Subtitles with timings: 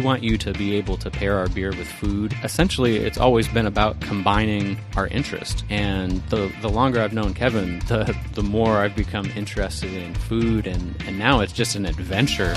[0.00, 2.34] we want you to be able to pair our beer with food.
[2.42, 5.62] Essentially, it's always been about combining our interest.
[5.68, 10.66] And the, the longer I've known Kevin, the, the more I've become interested in food,
[10.66, 12.54] and, and now it's just an adventure.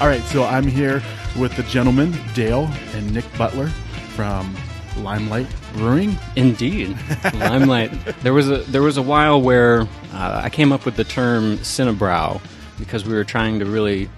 [0.00, 1.02] All right, so I'm here
[1.36, 3.66] with the gentlemen, Dale and Nick Butler
[4.14, 4.56] from
[4.98, 6.16] Limelight Brewing.
[6.36, 6.96] Indeed,
[7.34, 7.92] limelight.
[8.22, 9.82] There was a there was a while where
[10.12, 12.40] uh, I came up with the term CineBrew
[12.78, 14.08] because we were trying to really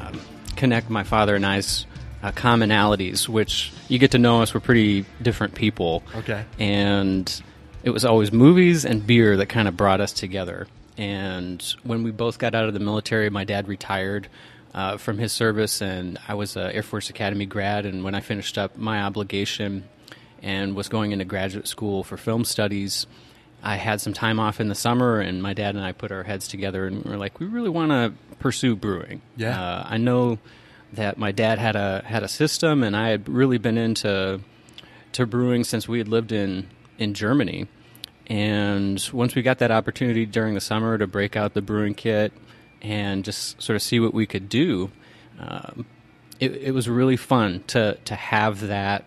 [0.00, 0.20] um,
[0.56, 1.86] connect my father and I's
[2.22, 4.52] uh, commonalities, which you get to know us.
[4.52, 6.02] We're pretty different people.
[6.14, 6.44] Okay.
[6.58, 7.42] and
[7.84, 10.66] it was always movies and beer that kind of brought us together.
[10.96, 14.28] And when we both got out of the military, my dad retired
[14.74, 17.86] uh, from his service, and I was an Air Force Academy grad.
[17.86, 19.84] And when I finished up my obligation
[20.42, 23.06] and was going into graduate school for film studies,
[23.62, 26.22] I had some time off in the summer, and my dad and I put our
[26.22, 29.20] heads together and we were like, we really want to pursue brewing.
[29.36, 29.60] Yeah.
[29.60, 30.38] Uh, I know
[30.92, 34.40] that my dad had a had a system, and I had really been into
[35.12, 37.68] to brewing since we had lived in in Germany.
[38.28, 42.32] And once we got that opportunity during the summer to break out the brewing kit
[42.82, 44.90] and just sort of see what we could do,
[45.40, 45.86] um,
[46.38, 49.04] it, it was really fun to to have that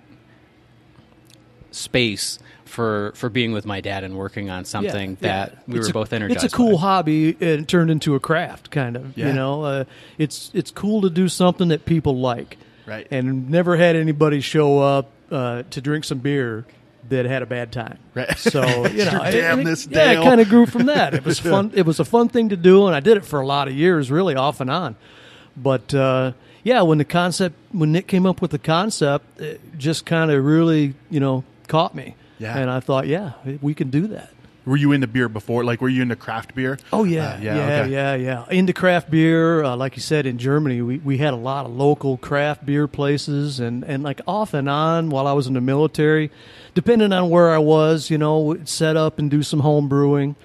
[1.72, 5.60] space for for being with my dad and working on something Yeah, that yeah.
[5.74, 6.44] we It's were a- both energized.
[6.44, 6.82] It's a cool by.
[6.82, 9.18] hobby and turned into a craft, kind of.
[9.18, 9.28] Yeah.
[9.28, 9.84] You know, uh,
[10.18, 13.08] it's it's cool to do something that people like, Right.
[13.12, 16.66] And never had anybody show up uh, to drink some beer
[17.10, 17.98] that had a bad time.
[18.14, 18.38] Right.
[18.38, 20.22] So you know, Damn it, this yeah, Dale.
[20.22, 21.14] it kind of grew from that.
[21.22, 21.72] It was fun.
[21.76, 23.74] It was a fun thing to do, and I did it for a lot of
[23.74, 24.96] years, really off and on.
[25.58, 26.32] But uh,
[26.64, 30.44] yeah, when the concept, when Nick came up with the concept, it just kind of
[30.46, 32.16] really, you know, caught me.
[32.38, 32.58] Yeah.
[32.58, 34.30] And I thought, yeah, we can do that.
[34.66, 35.64] Were you into beer before?
[35.64, 36.78] Like, were you into craft beer?
[36.94, 37.92] Oh yeah, Uh, yeah, yeah, yeah, okay.
[37.92, 38.46] yeah, yeah.
[38.60, 41.72] Into craft beer, uh, like you said, in Germany, we, we had a lot of
[41.72, 45.62] local craft beer places, and, and like off and on while I was in the
[45.62, 46.30] military,
[46.76, 50.36] depending on where I was, you know, set up and do some home brewing,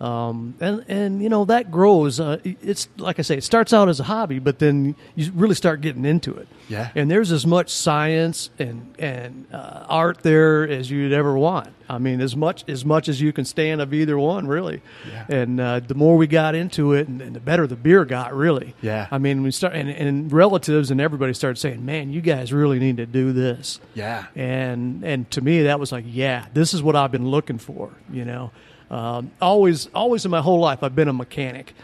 [0.00, 2.20] um, and and you know that grows.
[2.20, 5.54] Uh, it's like I say, it starts out as a hobby, but then you really
[5.54, 6.48] start getting into it.
[6.68, 6.90] Yeah.
[6.94, 11.68] And there's as much science and and uh, art there as you'd ever want.
[11.86, 14.80] I mean, as much as much as you can stand of either one, really.
[15.06, 15.26] Yeah.
[15.28, 18.34] And uh, the more we got into it, and, and the better the beer got,
[18.34, 18.74] really.
[18.80, 19.06] Yeah.
[19.10, 22.78] I mean, we start and, and relatives and everybody started saying, "Man, you guys really
[22.78, 24.26] need to do this." Yeah.
[24.34, 27.92] And and to me, that was like, yeah, this is what I've been looking for.
[28.10, 28.50] You know,
[28.90, 31.74] um, always always in my whole life, I've been a mechanic.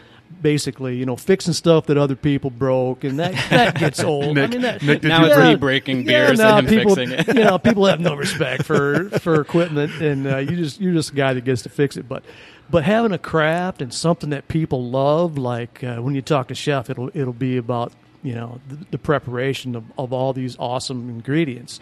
[0.41, 4.37] Basically, you know, fixing stuff that other people broke, and that that gets old.
[4.37, 7.27] I mean, that, Nick, Now it's me breaking beers now and people, fixing it.
[7.27, 11.11] you know, people have no respect for for equipment, and uh, you just you're just
[11.11, 12.09] a guy that gets to fix it.
[12.09, 12.23] But
[12.69, 16.55] but having a craft and something that people love, like uh, when you talk to
[16.55, 21.09] chef, it'll it'll be about you know the, the preparation of, of all these awesome
[21.09, 21.79] ingredients,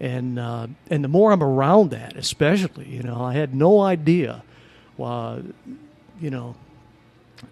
[0.00, 4.42] and uh, and the more I'm around that, especially, you know, I had no idea,
[4.98, 5.40] uh,
[6.20, 6.54] you know,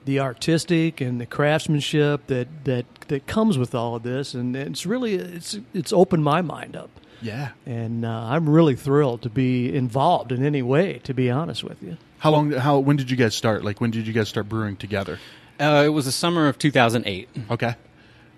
[0.04, 4.86] the artistic and the craftsmanship that that that comes with all of this, and it's
[4.86, 6.90] really it's it's opened my mind up,
[7.20, 7.50] Yeah.
[7.66, 11.00] and uh, I'm really thrilled to be involved in any way.
[11.04, 12.50] To be honest with you, How long?
[12.52, 12.78] How?
[12.78, 13.62] When did you guys start?
[13.64, 15.18] Like, when did you guys start brewing together?
[15.60, 17.28] Uh, it was the summer of 2008.
[17.50, 17.74] Okay.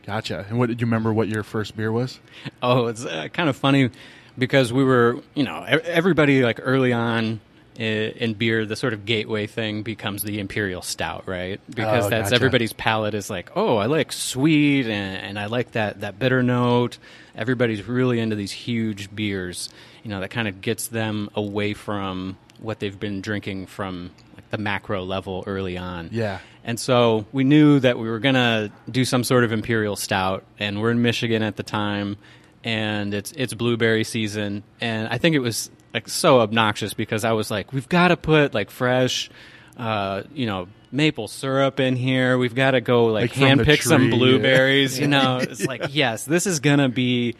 [0.04, 0.44] Gotcha.
[0.48, 1.12] And what did you remember?
[1.12, 2.20] What your first beer was?
[2.62, 3.90] Oh, it's uh, kind of funny
[4.38, 7.38] because we were, you know, e- everybody like early on i-
[7.78, 11.60] in beer, the sort of gateway thing becomes the imperial stout, right?
[11.68, 12.34] Because Oh, that's gotcha.
[12.34, 16.42] everybody's palate is like, oh, I like sweet and, and I like that that bitter
[16.42, 16.98] note.
[17.36, 19.68] Everybody's really into these huge beers,
[20.02, 24.48] you know, that kind of gets them away from what they've been drinking from like
[24.50, 26.08] the macro level early on.
[26.12, 26.38] Yeah.
[26.64, 30.44] And so we knew that we were going to do some sort of imperial stout
[30.58, 32.16] and we're in Michigan at the time
[32.64, 37.32] and it's it's blueberry season and I think it was like so obnoxious because I
[37.32, 39.30] was like we've got to put like fresh
[39.78, 42.38] uh, you know maple syrup in here.
[42.38, 45.38] We've got to go like, Like from hand the pick some blueberries, you know.
[45.42, 47.34] It's like yes, this is going to be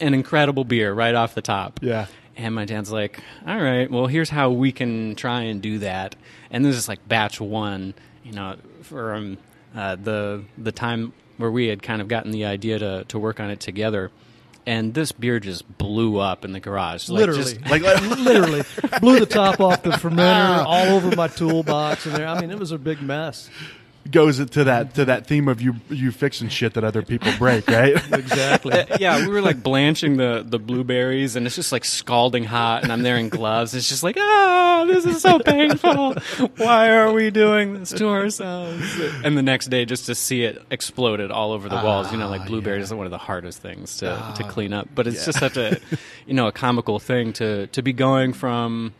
[0.00, 1.80] an incredible beer right off the top.
[1.82, 2.06] Yeah.
[2.36, 6.14] And my dad's like, all right, well, here's how we can try and do that.
[6.50, 7.94] And this is like batch one,
[8.24, 9.38] you know, from
[9.74, 13.38] uh, the the time where we had kind of gotten the idea to, to work
[13.38, 14.10] on it together.
[14.68, 17.08] And this beer just blew up in the garage.
[17.08, 17.82] Like, literally, just- Like,
[18.18, 18.62] literally
[19.00, 22.28] blew the top off the fermenter all over my toolbox, and there.
[22.28, 23.48] I mean, it was a big mess.
[24.10, 27.66] Goes to that to that theme of you you fixing shit that other people break,
[27.68, 27.94] right?
[28.12, 28.72] exactly.
[28.72, 32.82] Uh, yeah, we were like blanching the, the blueberries, and it's just like scalding hot,
[32.82, 33.74] and I'm there in gloves.
[33.74, 36.14] It's just like, ah, this is so painful.
[36.56, 38.98] Why are we doing this to ourselves?
[39.24, 42.12] And the next day, just to see it exploded all over the ah, walls.
[42.12, 44.88] You know, like blueberries are one of the hardest things to, ah, to clean up.
[44.94, 45.78] But it's just such a,
[46.26, 48.94] you know, a comical thing to to be going from,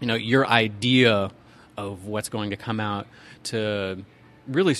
[0.00, 1.30] you know, your idea
[1.76, 3.06] of what's going to come out
[3.42, 4.04] to
[4.50, 4.76] really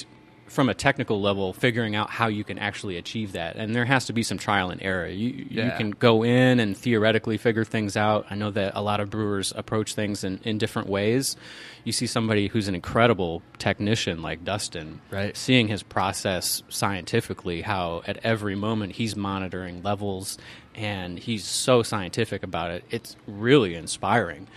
[0.46, 3.54] from a technical level figuring out how you can actually achieve that.
[3.54, 5.06] And there has to be some trial and error.
[5.06, 8.26] You, you can go in and theoretically figure things out.
[8.30, 11.36] I know that a lot of brewers approach things in, in different ways.
[11.84, 15.36] You see somebody who's an incredible technician like dustin Right.
[15.36, 20.36] seeing his process scientifically how at every moment he's monitoring levels
[20.74, 24.48] and he's so scientific about it it's really inspiring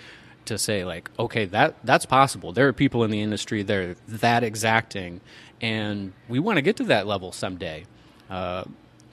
[0.46, 3.96] to say like okay that that's possible there are people in the industry that are
[4.08, 5.22] that exacting
[5.62, 7.86] and we want to get to that level someday
[8.30, 8.64] uh,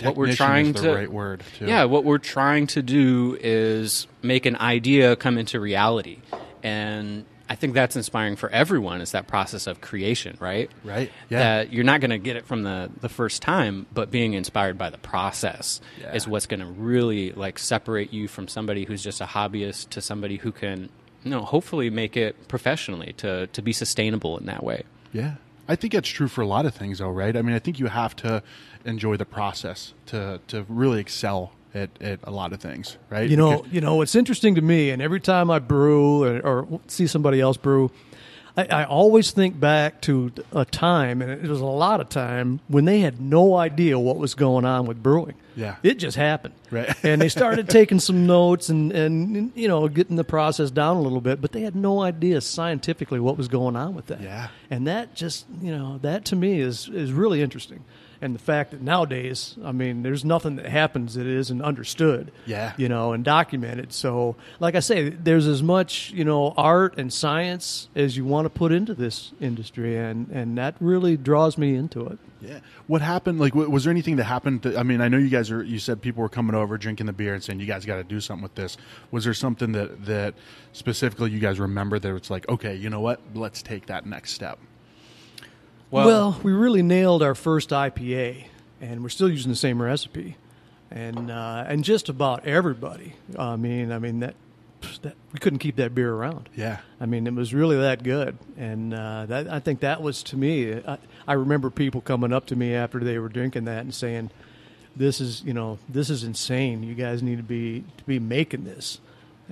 [0.03, 1.67] what we're trying is the to right word, too.
[1.67, 6.19] yeah what we're trying to do is make an idea come into reality
[6.63, 11.39] and i think that's inspiring for everyone is that process of creation right Right, yeah.
[11.39, 14.79] that you're not going to get it from the, the first time but being inspired
[14.79, 16.15] by the process Yeah.
[16.15, 20.01] is what's going to really like separate you from somebody who's just a hobbyist to
[20.01, 20.89] somebody who can
[21.25, 24.83] you know hopefully make it professionally to to be sustainable in that way
[25.13, 25.35] Yeah.
[25.69, 27.37] I think that's true for a lot of things, though, right?
[27.37, 28.43] I mean, I think you have to
[28.85, 33.31] enjoy the process to, to really excel at, at a lot of things, right?
[33.31, 36.41] You know, Because- you know, it's interesting to me, and every time I brew or,
[36.41, 37.93] or see somebody else brew,
[38.57, 42.61] I, I always think back to a time, and it was a lot of time
[42.69, 45.35] when they had no idea what was going on with brewing.
[45.57, 45.77] Yeah.
[45.83, 46.95] it just happened, Right.
[47.05, 51.01] and they started taking some notes and and you know getting the process down a
[51.03, 54.21] little bit, but they had no idea scientifically what was going on with that.
[54.21, 54.49] Yeah.
[54.71, 57.85] and that just you know that to me is is really interesting.
[58.23, 62.75] And the fact that nowadays, I mean, there's nothing that happens that isn't understood Yeah.
[62.77, 63.93] you know, and documented.
[63.95, 68.45] So, like I say, there's as much you know art and science as you want
[68.47, 72.19] to put into this industry, and and that really draws me into it.
[72.43, 72.61] Yeah.
[72.87, 73.39] What happened?
[73.39, 74.63] Like, was there anything that happened?
[74.63, 75.63] To, I mean, I know you guys are.
[75.63, 78.05] You said people were coming over, drinking the beer, and saying you guys got to
[78.05, 78.77] do something with this.
[79.11, 80.35] Was there something that that
[80.73, 83.21] specifically you guys remember that it's like, okay, you know what?
[83.35, 84.59] Let's take that next step.
[85.91, 88.45] Well, we really nailed our first IPA,
[88.81, 90.37] and we're still using the same recipe,
[90.91, 93.15] and uh, and just about everybody.
[93.37, 94.35] I mean, I mean that,
[95.03, 96.49] that we couldn't keep that beer around.
[96.55, 96.79] Yeah.
[97.01, 100.37] I mean, it was really that good, and uh, that I think that was to
[100.37, 100.75] me.
[100.75, 104.31] I, I remember people coming up to me after they were drinking that and saying,
[104.95, 106.85] "This is you know this is insane.
[106.85, 109.01] You guys need to be to be making this,"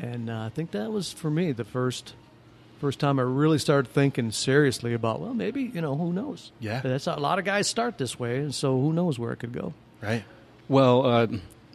[0.01, 2.15] and uh, I think that was for me the first
[2.79, 6.81] first time I really started thinking seriously about well maybe you know who knows Yeah.
[6.81, 9.53] that's a lot of guys start this way, and so who knows where it could
[9.53, 9.75] go.
[10.01, 10.25] Right.
[10.69, 11.27] Well, uh,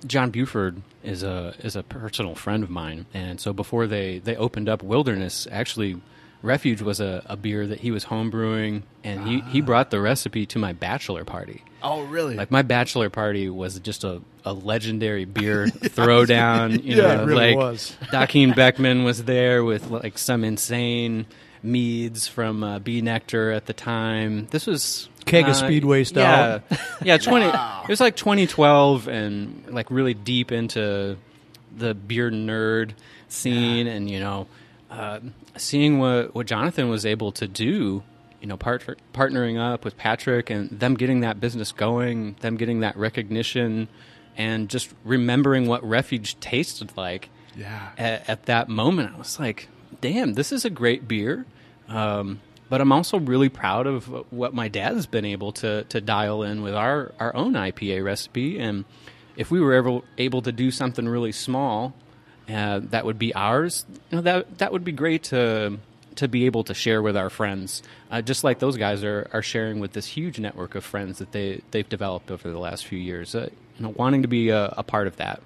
[0.06, 4.36] John Buford is a is a personal friend of mine, and so before they they
[4.36, 6.02] opened up Wilderness, actually,
[6.44, 10.46] Refuge was a, a beer that he was homebrewing, and he he brought the recipe
[10.48, 11.64] to my bachelor party.
[11.82, 12.36] Oh, really?
[12.36, 16.84] Like my bachelor party was just a, a legendary beer throwdown.
[16.84, 17.96] You Yeah, know, it really like was.
[18.12, 21.26] Dakeem Beckman was there with like some insane
[21.64, 24.48] meads from uh, Bee Nectar at the time.
[24.48, 26.64] This was Keg of uh, Speedway Yeah, style.
[26.70, 26.78] yeah.
[27.04, 27.18] yeah.
[27.18, 27.46] Twenty.
[27.48, 31.16] It was like 2012, and like really deep into
[31.78, 32.92] the beer nerd
[33.30, 34.48] scene, and you know,
[34.92, 35.20] uh,
[35.58, 38.04] seeing what what Jonathan was able to do.
[38.42, 42.82] You know, part, partnering up with Patrick and them getting that business going, them getting
[42.82, 43.88] that recognition,
[44.36, 47.92] and just remembering what Refuge tasted like yeah.
[47.98, 49.70] at, at that moment, I was like,
[50.02, 51.46] damn, this is a great beer.
[51.88, 56.44] Um, but I'm also really proud of what my dad's been able to, to dial
[56.44, 58.60] in with our, our own IPA recipe.
[58.60, 58.86] And
[59.36, 61.94] if we were ever able to do something really small
[62.50, 65.78] uh, that would be ours, you know, that, that would be great to,
[66.16, 69.42] to be able to share with our friends, uh, just like those guys are, are
[69.42, 73.00] sharing with this huge network of friends that they, they've developed over the last few
[73.00, 73.34] years.
[73.34, 75.42] Uh, you know, wanting to be a, a part of that.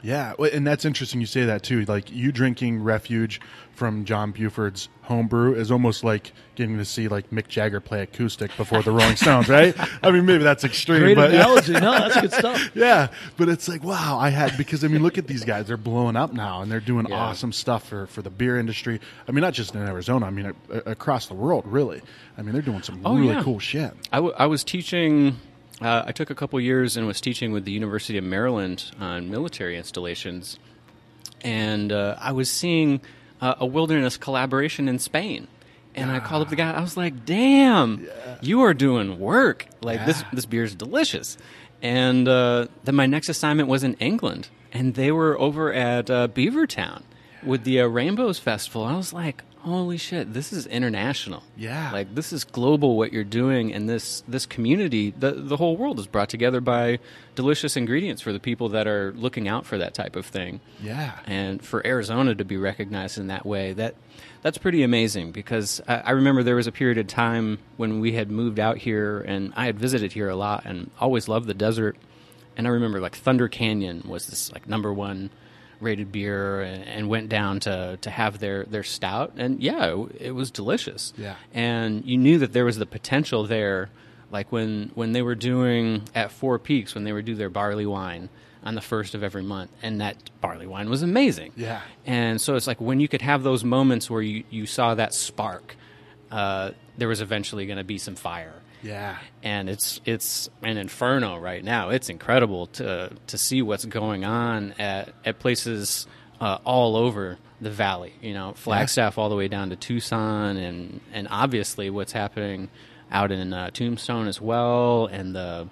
[0.00, 1.84] Yeah, and that's interesting you say that too.
[1.86, 3.40] Like you drinking Refuge
[3.72, 8.56] from John Buford's homebrew is almost like getting to see like Mick Jagger play acoustic
[8.56, 9.74] before the Rolling Stones, right?
[10.02, 11.72] I mean, maybe that's extreme, Great but analogy.
[11.72, 12.70] No, that's good stuff.
[12.76, 15.76] yeah, but it's like wow, I had because I mean, look at these guys; they're
[15.76, 17.16] blowing up now, and they're doing Yeah.
[17.16, 19.00] awesome stuff for for the beer industry.
[19.28, 20.26] I mean, not just in Arizona.
[20.26, 22.02] I mean, a, a- across the world, really.
[22.36, 23.42] I mean, they're doing some Oh, really yeah.
[23.42, 23.92] cool shit.
[24.12, 25.36] I, w- I was teaching.
[25.80, 29.30] Uh, I took a couple years and was teaching with the University of Maryland on
[29.30, 30.58] military installations,
[31.42, 33.00] and uh, I was seeing
[33.40, 35.46] uh, a wilderness collaboration in Spain,
[35.94, 36.72] And I called up the guy.
[36.72, 38.06] I was like, "Damn,
[38.40, 39.66] you are doing work.
[39.80, 40.28] Like this Yeah.
[40.32, 41.38] this beer is delicious."
[41.80, 46.26] And uh, then my next assignment was in England, and they were over at uh,
[46.28, 47.02] Beavertown
[47.44, 48.82] with the uh, Rainbows Festival.
[48.84, 51.42] I was like, "Holy shit, this is international!
[51.56, 51.92] Yeah.
[51.92, 52.96] like this is global.
[52.96, 56.98] What you're doing, and this this community, the the whole world is brought together by
[57.34, 61.18] delicious ingredients for the people that are looking out for that type of thing." Yeah.
[61.26, 63.94] and for Arizona to be recognized in that way, that
[64.42, 65.32] that's pretty amazing.
[65.32, 68.78] Because I, I remember there was a period of time when we had moved out
[68.78, 71.96] here, and I had visited here a lot, and always loved the desert.
[72.56, 75.30] And I remember like Thunder Canyon was this like number one
[75.80, 80.16] rated beer, and, and went down to to have their their stout, and yeah, it,
[80.20, 81.12] it was delicious.
[81.16, 81.36] Yeah.
[81.52, 83.90] and you knew that there was the potential there.
[84.30, 87.86] Like when when they were doing at Four Peaks, when they would do their barley
[87.86, 88.28] wine
[88.62, 91.52] on the first of every month, and that barley wine was amazing.
[91.56, 91.80] Yeah.
[92.04, 95.14] And so it's like when you could have those moments where you, you saw that
[95.14, 95.76] spark,
[96.30, 98.57] uh, there was eventually going to be some fire.
[98.82, 99.16] Yeah.
[99.42, 101.90] And it's it's an inferno right now.
[101.90, 106.06] It's incredible to to see what's going on at at places
[106.40, 108.12] uh, all over the valley.
[108.22, 112.68] You know, Flagstaff all the way down to Tucson, and and obviously what's happening
[113.10, 115.68] out in uh, Tombstone as well, and the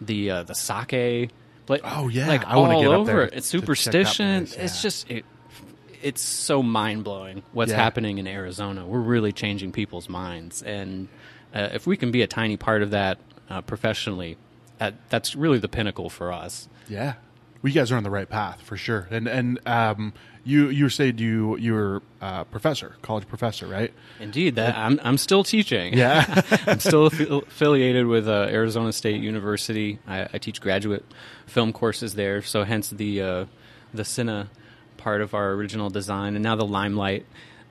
[0.00, 1.30] the uh, the sake.
[1.66, 2.28] Like, Oh, yeah.
[2.28, 3.32] like I all get up over it.
[3.34, 4.46] It's superstition.
[4.46, 5.24] place, It's just it,
[6.02, 7.78] it's so mind blowing what's Yeah.
[7.78, 8.84] happening in Arizona.
[8.86, 11.08] We're really changing people's minds, and
[11.54, 13.18] uh, if we can be a tiny part of that
[13.48, 14.36] uh, professionally,
[14.80, 16.68] uh, that's really the pinnacle for us.
[16.88, 17.14] Yeah.
[17.62, 19.08] Well, you guys are on the right path for sure.
[19.10, 20.12] And and um,
[20.44, 23.92] you you said you you were a professor, college professor, right?
[24.20, 25.94] Indeed, that I'm I'm still teaching.
[25.94, 26.24] Yeah.
[26.66, 29.98] I'm still affi- affiliated with uh, Arizona State University.
[30.06, 31.04] I, I teach graduate
[31.46, 33.44] film courses there, so hence the uh,
[33.94, 34.48] the Cine
[34.98, 37.24] part of our original design, and now the Limelight.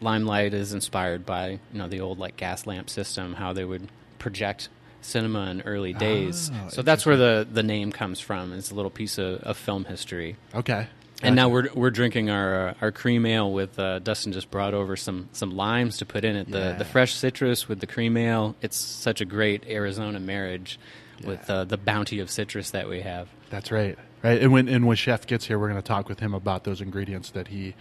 [0.03, 3.89] Limelight is inspired by you know the old like gas lamp system, how they would
[4.19, 4.69] project
[5.01, 6.51] cinema in early days.
[6.53, 8.53] Oh, so that's where the the name comes from.
[8.53, 10.35] It's a little piece of, of film history.
[10.53, 10.87] Okay.
[11.21, 14.73] And now we're we're drinking our uh, our cream ale with uh, Dustin just brought
[14.73, 16.51] over some some limes to put in it.
[16.51, 16.71] The Yeah.
[16.73, 18.55] the fresh citrus with the cream ale.
[18.61, 20.77] It's such a great Arizona marriage
[21.25, 23.29] with uh, the bounty of citrus that we have.
[23.49, 23.97] That's right.
[24.21, 24.41] Right.
[24.41, 26.81] And when and when Chef gets here, we're going to talk with him about those
[26.81, 27.73] ingredients that he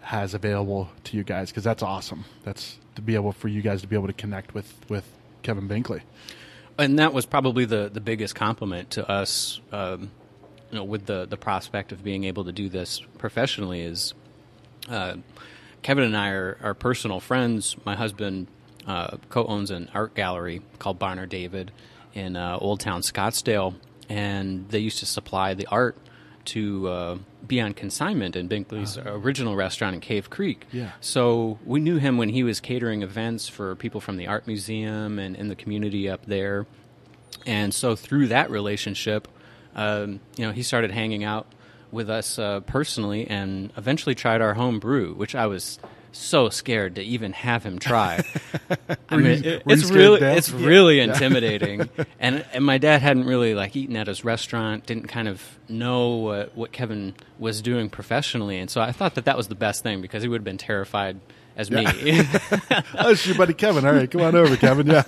[0.00, 2.24] has available to you guys because that's awesome.
[2.44, 5.10] That's to be able for you guys to be able to connect with with
[5.42, 6.02] Kevin Binkley.
[6.78, 9.60] And that was probably the the biggest compliment to us.
[9.72, 10.10] Um,
[10.70, 14.14] you know, with the the prospect of being able to do this professionally is
[14.88, 15.16] uh,
[15.82, 17.76] Kevin and I are, are personal friends.
[17.84, 18.48] My husband
[18.86, 21.70] uh, co-owns an art gallery called Bonner David
[22.14, 23.74] in uh, Old Town Scottsdale,
[24.08, 25.96] and they used to supply the art
[26.46, 30.66] to uh, be on consignment in Binkley's original restaurant in Cave Creek.
[30.72, 30.90] Yeah.
[31.00, 35.18] So we knew him when he was catering events for people from the art museum
[35.18, 36.66] and in the community up there.
[37.46, 39.28] And so through that relationship,
[39.74, 41.46] um, you know, he started hanging out
[41.90, 45.78] with us uh, personally, and eventually tried our home brew, which I was
[46.12, 48.22] so scared to even have him try.
[49.08, 50.36] I mean, you- it- it's really death?
[50.38, 51.88] it's really intimidating,
[52.20, 56.16] and and my dad hadn't really like eaten at his restaurant, didn't kind of know
[56.16, 59.82] what, what Kevin was doing professionally, and so I thought that that was the best
[59.82, 61.20] thing because he would have been terrified
[61.56, 61.84] as me.
[61.86, 63.84] oh, it's your buddy Kevin.
[63.86, 64.86] All right, come on over, Kevin.
[64.86, 65.02] Yeah.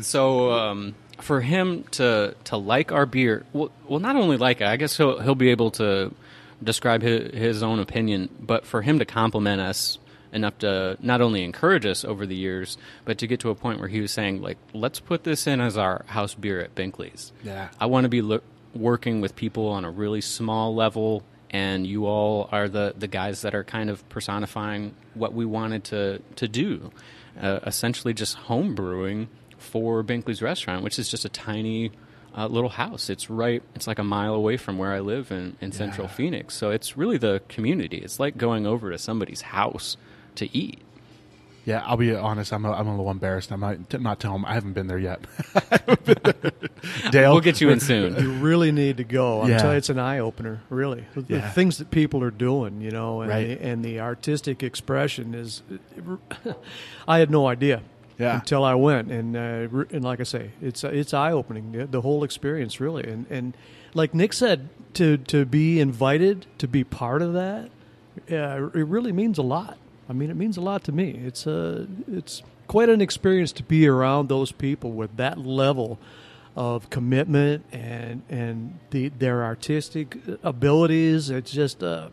[0.00, 4.66] So um, for him to to like our beer, well, well, not only like it,
[4.66, 6.12] I guess he'll he'll be able to
[6.64, 9.98] describe his, his own opinion, but for him to compliment us
[10.32, 13.78] enough to not only encourage us over the years, but to get to a point
[13.78, 17.32] where he was saying like, let's put this in as our house beer at Binkley's.
[17.44, 17.68] Yeah.
[17.80, 18.42] I want to be lo-
[18.74, 23.42] working with people on a really small level, and you all are the, the guys
[23.42, 26.90] that are kind of personifying what we wanted to to do,
[27.40, 31.92] uh, essentially just home brewing for Binkley's restaurant, which is just a tiny
[32.36, 33.08] uh, little house.
[33.10, 36.54] It's right, it's like a mile away from where I live in, in Central Phoenix.
[36.54, 37.98] So it's really the community.
[37.98, 39.96] It's like going over to somebody's house
[40.36, 40.80] to eat.
[41.66, 42.52] Yeah, I'll be honest.
[42.52, 43.50] I'm a, I'm a little embarrassed.
[43.50, 44.44] I might t- not tell him.
[44.44, 45.20] I haven't been there yet.
[47.10, 48.16] Dale, We'll get you in soon.
[48.16, 49.40] You really need to go.
[49.42, 49.58] I'm Yeah.
[49.58, 50.60] telling you, it's an eye opener.
[50.68, 51.50] Really, the Yeah.
[51.50, 53.58] things that people are doing, you know, and Right.
[53.58, 55.62] the, and the artistic expression is.
[57.08, 57.80] I had no idea.
[58.18, 58.36] Yeah.
[58.36, 61.72] Until I went, and uh, and like I say, it's it's eye opening.
[61.72, 63.56] The, the whole experience, really, and and
[63.92, 67.70] like Nick said, to to be invited to be part of that,
[68.30, 69.78] uh, it really means a lot.
[70.08, 71.10] I mean, it means a lot to me.
[71.24, 75.98] It's a it's quite an experience to be around those people with that level
[76.56, 81.30] of commitment and and the, their artistic abilities.
[81.30, 82.10] It's just, uh,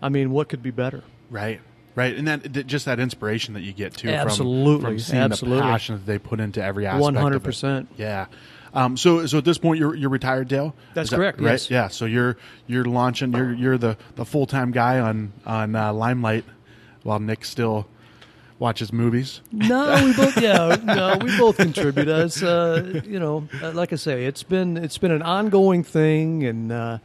[0.00, 1.02] I mean, what could be better?
[1.30, 1.60] Right.
[1.94, 5.22] Right, and that th- just that inspiration that you get too Absolutely, from, from seeing
[5.22, 5.58] absolutely.
[5.58, 7.16] the passion that they put into every aspect.
[7.16, 7.86] 100%.
[7.98, 8.26] Yeah.
[8.74, 10.74] Um, so, so at this point, you're you're retired, Dale.
[10.94, 11.50] That's that correct, Right.
[11.52, 11.70] yes.
[11.70, 11.88] Yeah.
[11.88, 13.32] So you're you're launching.
[13.34, 16.46] You're you're the, the full time guy on on uh, Limelight,
[17.02, 17.86] while Nick still
[18.58, 19.42] watches movies.
[19.52, 22.08] No, we both yeah, no, we both contribute.
[22.08, 26.44] As uh, you know, uh, like I say, it's been it's been an ongoing thing,
[26.44, 26.98] and uh,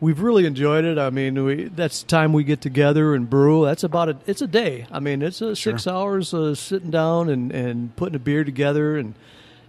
[0.00, 0.98] we've really enjoyed it.
[0.98, 3.64] I mean, we that's the time we get together and brew.
[3.64, 4.86] That's about a it's a day.
[4.90, 8.96] I mean, it's a six hours uh, sitting down and and putting a beer together,
[8.96, 9.14] and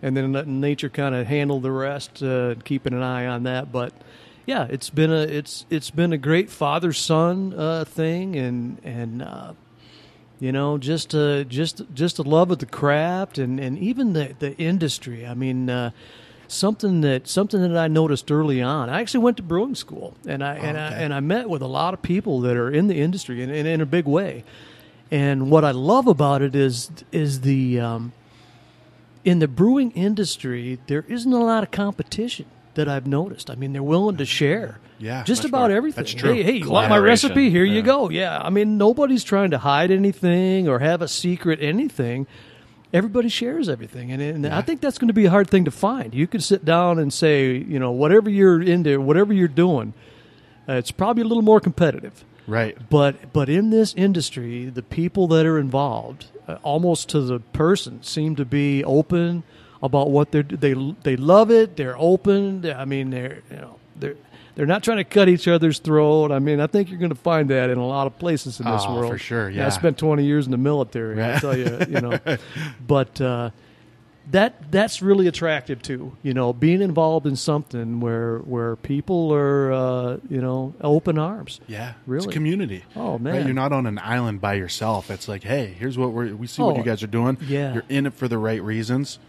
[0.02, 3.72] and then letting nature kind of handle the rest, uh, keeping an eye on that.
[3.72, 3.94] But
[4.46, 9.22] yeah, it's been a it's it's been a great father son uh, thing, and and.
[9.22, 9.54] Uh,
[10.40, 14.36] you know just uh, just just a love of the craft and, and even the,
[14.38, 15.90] the industry i mean uh,
[16.48, 18.90] something that something that i noticed early on.
[18.90, 21.68] I actually went to brewing school and i and i and i met with a
[21.68, 24.44] lot of people that are in the industry and, and in a big way.
[25.12, 28.14] And what i love about it is is the um,
[29.26, 33.50] in the brewing industry there isn't a lot of competition that i've noticed.
[33.50, 35.78] I mean they're willing to share Yeah, just about more.
[35.78, 36.04] everything.
[36.04, 36.34] That's true.
[36.34, 37.50] hey hey you want my recipe?
[37.50, 38.10] Here you go.
[38.10, 42.28] Yeah i mean nobody's trying to hide anything or have a secret anything
[42.94, 45.72] everybody shares everything and, and i think that's going to be a hard thing to
[45.72, 46.14] find.
[46.14, 49.94] You could sit down and say you know whatever you're into whatever you're doing
[50.70, 52.24] uh, it's probably a little more competitive.
[52.48, 52.78] Right.
[52.90, 58.04] but but in this industry the people that are involved uh, almost to the person
[58.04, 59.44] seem to be open
[59.84, 64.16] about what they're they they love it they're open i mean they're you know they're
[64.58, 66.32] they're not trying to cut each other's throat.
[66.32, 68.66] I mean, I think you're going to find that in a lot of places in
[68.66, 69.12] this Oh, world.
[69.12, 69.66] for sure, I yeah.
[69.68, 71.22] I spent 20 years in the military.
[71.22, 71.40] I Right.
[71.42, 72.20] tell you, you know,
[72.88, 73.52] but uh,
[74.32, 76.18] that that's really attractive too.
[76.24, 81.62] You know, being involved in something where where people are, uh, you know, open arms.
[81.68, 81.90] Yeah.
[81.92, 82.28] It's Really?
[82.28, 82.84] a community.
[82.96, 83.22] Oh, Right?
[83.22, 83.46] man.
[83.46, 85.10] You're not on an island by yourself.
[85.12, 87.38] It's like, hey, here's what we're we see what Oh, you guys are doing.
[87.48, 87.74] yeah.
[87.76, 89.20] You're in it for the right reasons.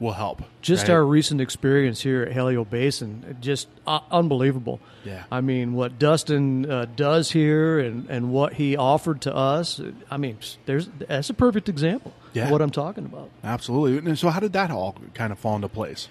[0.00, 0.42] We'll help.
[0.62, 0.94] Just right?
[0.94, 4.78] our recent experience here at Helio Basin, just uh, unbelievable.
[5.04, 5.24] Yeah.
[5.32, 10.16] I mean, what Dustin uh, does here and, and what he offered to us, I
[10.16, 12.44] mean, there's that's a perfect example Yeah.
[12.44, 13.30] of what I'm talking about.
[13.42, 14.08] Absolutely.
[14.08, 16.06] And so how did that all kind of fall into place?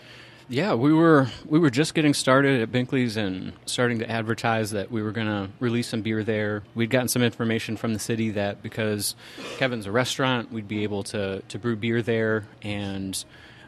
[0.49, 4.89] Yeah, we were we were just getting started at Binkley's and starting to advertise that
[4.91, 6.63] we were going to release some beer there.
[6.73, 9.15] We'd gotten some information from the city that because
[9.57, 13.23] Kevin's a restaurant, we'd be able to to brew beer there and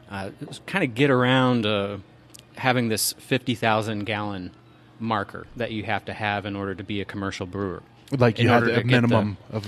[0.10, 0.30] uh,
[0.66, 1.98] kind of get around uh,
[2.58, 4.52] having this fifty thousand gallon
[5.00, 7.82] marker that you have to have in order to be a commercial brewer.
[8.12, 9.66] Like In you order a to the- minimum of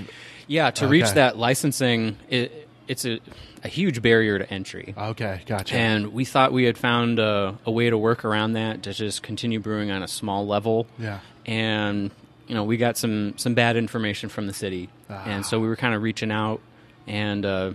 [0.48, 0.92] Yeah, to Okay.
[0.92, 3.20] reach that licensing, it, it's a,
[3.64, 4.94] a huge barrier to entry.
[4.98, 5.76] Okay, gotcha.
[5.76, 9.22] And we thought we had found a, a way to work around that to just
[9.24, 10.88] continue brewing on a small level.
[11.00, 11.20] Yeah.
[11.46, 12.12] And
[12.48, 15.24] you know, we got some some bad information from the city, Ah.
[15.26, 16.60] and so we were kind of reaching out
[17.08, 17.72] and uh,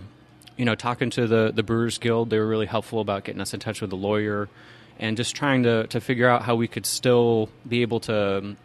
[0.57, 2.29] you know talking to the the Brewers Guild.
[2.29, 4.49] They were really helpful about getting us in touch with a lawyer
[4.99, 8.57] and just trying to to figure out how we could still be able to um,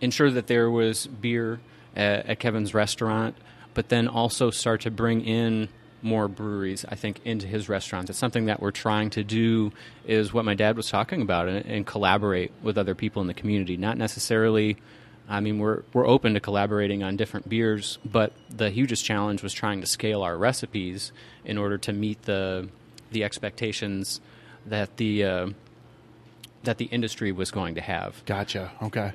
[0.00, 1.60] ensure that there was beer
[1.94, 3.36] at, at Kevin's restaurant,
[3.74, 5.68] but then also start to bring in
[6.02, 6.86] more breweries.
[6.88, 8.08] I think into his restaurant.
[8.08, 9.72] It's something that we're trying to do.
[10.06, 13.34] Is what my dad was talking about, and, and collaborate with other people in the
[13.34, 13.76] community.
[13.76, 14.78] Not necessarily.
[15.30, 19.52] I mean, we're we're open to collaborating on different beers, but the hugest challenge was
[19.52, 21.12] trying to scale our recipes
[21.44, 22.68] in order to meet the
[23.12, 24.20] the expectations
[24.66, 25.50] that the uh,
[26.64, 28.22] that the industry was going to have.
[28.26, 28.72] gotcha.
[28.82, 29.12] Okay.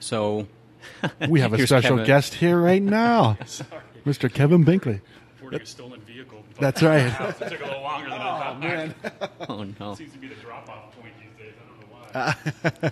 [0.00, 0.48] So
[1.28, 2.06] We have a special Kevin.
[2.06, 3.36] guest here right now.
[4.06, 4.32] Mr.
[4.32, 5.00] Kevin Binkley.
[5.36, 6.42] reporting a stolen vehicle.
[6.54, 7.06] but That's right.
[7.40, 9.32] It took a little longer than I thought.
[9.48, 9.94] Oh no!
[9.94, 11.54] Seems to be the drop-off point these days.
[11.60, 12.90] I don't know why.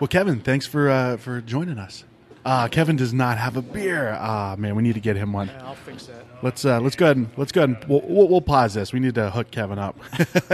[0.00, 2.04] Well, Kevin, thanks for uh, for joining us.
[2.44, 4.10] Uh, Kevin does not have a beer.
[4.18, 5.50] Ah, man, we need to get him one.
[5.60, 6.26] I'll fix that.
[6.42, 8.92] Let's uh, let's go ahead and let's go ahead and we'll, we'll, we'll pause this.
[8.92, 9.98] We need to hook Kevin up.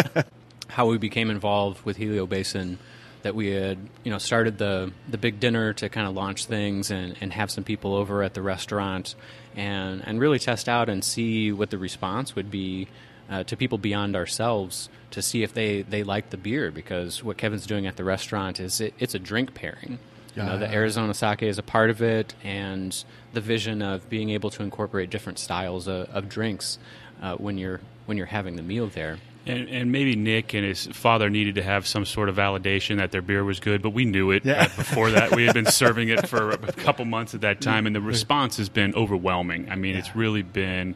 [0.68, 2.78] How we became involved with Helio Basin,
[3.22, 6.90] that we had you know started the the big dinner to kind of launch things
[6.90, 9.14] and, and have some people over at the restaurant
[9.56, 12.88] and and really test out and see what the response would be
[13.30, 17.36] uh, to people beyond ourselves to see if they they like the beer because what
[17.36, 19.98] Kevin's doing at the restaurant is it, it's a drink pairing.
[20.36, 20.72] You know, the Yeah.
[20.72, 22.96] Arizona sake is a part of it, and
[23.32, 26.78] the vision of being able to incorporate different styles of, of drinks
[27.22, 29.18] uh, when you're when you're having the meal there.
[29.46, 33.10] And, and maybe Nick and his father needed to have some sort of validation that
[33.10, 34.64] their beer was good, but we knew it Yeah.
[34.64, 35.34] uh, before that.
[35.34, 38.58] We had been serving it for a couple months at that time, and the response
[38.58, 39.70] has been overwhelming.
[39.70, 40.94] I mean, it's really been,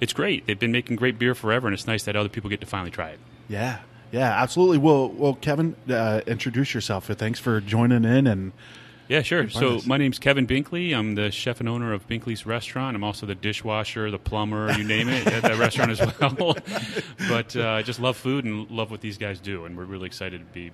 [0.00, 0.46] it's great.
[0.46, 2.90] They've been making great beer forever, and it's nice that other people get to finally
[2.90, 3.18] try it.
[3.48, 3.80] yeah,
[4.12, 4.78] yeah, absolutely.
[4.78, 7.06] Well, well, Kevin, uh, introduce yourself.
[7.06, 8.52] Thanks for joining in and
[9.08, 9.48] Yeah, sure.
[9.50, 10.96] So my name's Kevin Binkley.
[10.96, 12.94] I'm the chef and owner of Binkley's Restaurant.
[12.96, 16.56] I'm also the dishwasher, the plumber, you name it, at that restaurant as well.
[17.28, 20.06] but uh, I just love food and love what these guys do, and we're really
[20.06, 20.70] excited to be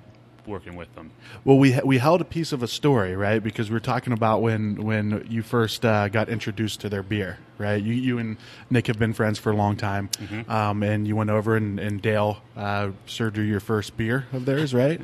[0.46, 1.10] working with them.
[1.44, 3.42] Well, we we held a piece of a story, right?
[3.42, 7.38] Because we were talking about when when you first uh, got introduced to their beer,
[7.58, 7.82] right?
[7.82, 8.36] You you and
[8.70, 10.50] Nick have been friends for a long time, Mm-hmm.
[10.50, 14.44] um, and you went over and, and Dale uh, served you your first beer of
[14.44, 15.00] theirs, right?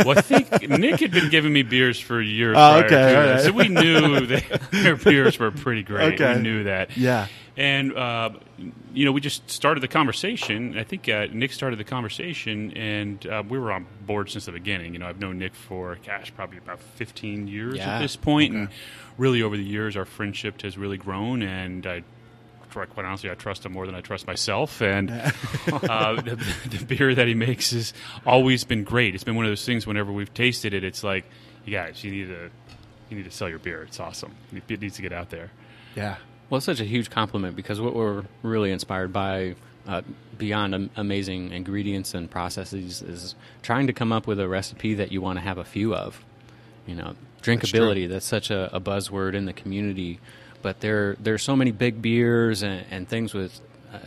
[0.00, 2.54] Well, I think Nick had been giving me beers for years.
[2.58, 3.40] Oh, okay, right.
[3.40, 6.14] so we knew that their beers were pretty great.
[6.20, 6.34] Okay.
[6.36, 6.94] We knew that.
[6.98, 7.28] Yeah.
[7.56, 8.30] And uh,
[8.92, 10.76] you know, we just started the conversation.
[10.76, 14.52] I think uh, Nick started the conversation, and uh, we were on board since the
[14.52, 14.92] beginning.
[14.92, 17.96] You know, I've known Nick for gosh, probably about fifteen years Yeah.
[17.96, 18.68] at this point, and
[19.18, 21.42] really over the years, our friendship has really grown.
[21.42, 22.02] And I,
[22.70, 24.80] quite honestly, I trust him more than I trust myself.
[24.82, 25.10] And
[25.72, 27.92] uh, the, the beer that he makes has
[28.26, 29.14] always been great.
[29.14, 29.86] It's been one of those things.
[29.86, 31.24] Whenever we've tasted it, it's like,
[31.64, 32.50] you guys, you need to.
[33.10, 33.82] You need to sell your beer.
[33.82, 34.34] It's awesome.
[34.68, 35.50] It needs to get out there.
[35.94, 36.16] Yeah.
[36.48, 39.54] Well, it's such a huge compliment because what we're really inspired by,
[39.86, 40.02] uh,
[40.36, 45.10] beyond am- amazing ingredients and processes, is trying to come up with a recipe that
[45.10, 46.24] you want to have a few of.
[46.86, 48.08] You know, drinkability.
[48.08, 50.20] That's, such a, a buzzword in the community,
[50.60, 53.60] but there there are so many big beers and, and things with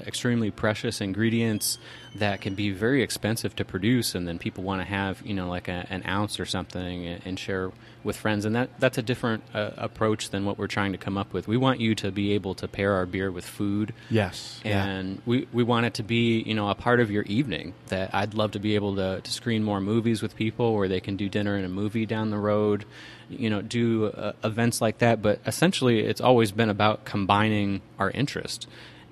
[0.05, 1.77] extremely precious ingredients
[2.15, 5.47] that can be very expensive to produce, and then people want to have you know
[5.49, 7.71] like a, an ounce or something and, and share
[8.03, 11.17] with friends, and that that's a different uh, approach than what we're trying to come
[11.17, 11.47] up with.
[11.47, 14.61] We want you to be able to pair our beer with food, Yes.
[14.63, 14.85] yeah.
[14.85, 18.13] and we, we want it to be you know a part of your evening that
[18.15, 21.15] i'd love to be able to, to screen more movies with people where they can
[21.17, 22.85] do dinner and a movie down the road
[23.29, 28.09] you know do uh, events like that but essentially it's always been about combining our
[28.11, 28.67] interest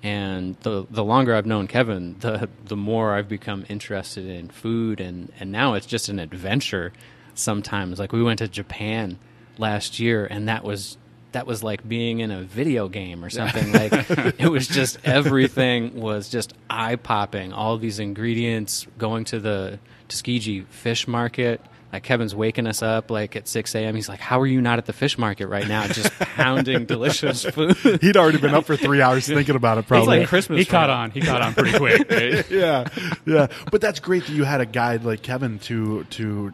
[0.05, 5.01] and the the longer I've known Kevin, the the more I've become interested in food,
[5.01, 6.93] and and now it's just an adventure.
[7.33, 9.17] Sometimes, like we went to Japan
[9.57, 10.97] last year, and that was
[11.31, 13.71] that was like being in a video game or something.
[13.73, 13.91] like
[14.39, 17.51] it was just everything was just eye popping.
[17.51, 21.61] All these ingredients, going to the Tsukiji fish market.
[21.93, 23.95] Like Kevin's waking us up like at six a.m.
[23.95, 27.43] He's like, "How are you not at the fish market right now, just pounding delicious
[27.53, 29.81] food?" He'd already been up for three hours thinking about it.
[29.81, 30.19] It's Probably.
[30.19, 30.57] like Christmas.
[30.59, 30.95] He for caught him.
[30.97, 31.11] on.
[31.11, 32.09] He caught on pretty quick.
[32.11, 32.49] right?
[32.51, 32.87] yeah,
[33.25, 33.47] yeah.
[33.71, 36.51] But that's great that you had a guide like Kevin to to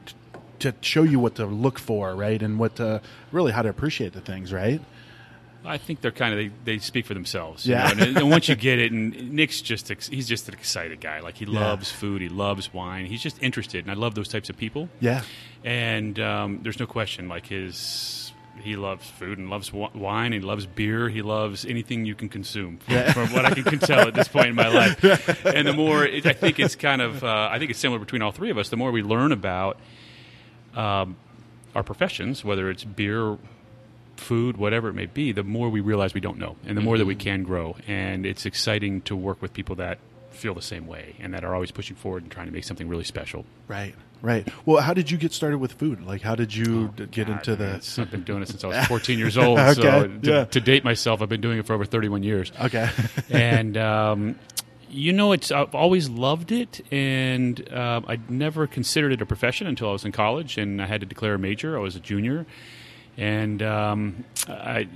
[0.59, 4.13] to show you what to look for, right, and what to really how to appreciate
[4.13, 4.79] the things, right?
[5.63, 7.65] I think they're kind of they, they speak for themselves.
[7.67, 7.89] Yeah.
[7.89, 8.03] You know?
[8.03, 11.19] and, and once you get it, and Nick's just ex- he's just an excited guy.
[11.19, 11.59] Like he Yeah.
[11.59, 13.05] loves food, he loves wine.
[13.05, 14.89] He's just interested, and I love those types of people.
[14.99, 15.21] Yeah,
[15.63, 20.43] And um, there's no question, like his he loves food and loves w- wine and
[20.43, 21.09] loves beer.
[21.09, 24.27] He loves anything you can consume, from, from what I can, can tell at this
[24.27, 25.03] point in my life.
[25.45, 28.21] And the more it, I think it's kind of uh, I think it's similar between
[28.21, 28.69] all three of us.
[28.69, 29.77] The more we learn about
[30.75, 31.15] um,
[31.75, 33.37] our professions, whether it's beer,
[34.21, 36.97] food, whatever it may be, the more we realize we don't know, and the more
[36.97, 37.75] that we can grow.
[37.87, 39.97] And it's exciting to work with people that
[40.29, 42.87] feel the same way and that are always pushing forward and trying to make something
[42.87, 43.45] really special.
[43.67, 44.47] right, right.
[44.65, 46.05] Well, how did you get started with food?
[46.05, 47.65] Like, how did you d- get God, into the?
[47.65, 49.59] it's- I've been doing it since I was 14 years old.
[49.59, 50.45] Okay, So to, yeah.
[50.45, 52.51] to date myself, I've been doing it for over 31 years.
[52.63, 52.89] Okay,
[53.29, 54.39] and um,
[54.89, 59.67] you know, it's I've always loved it, and um, I never considered it a profession
[59.67, 61.77] until I was in college, and I had to declare a major.
[61.77, 62.45] I was a junior,
[63.17, 64.87] and um, I.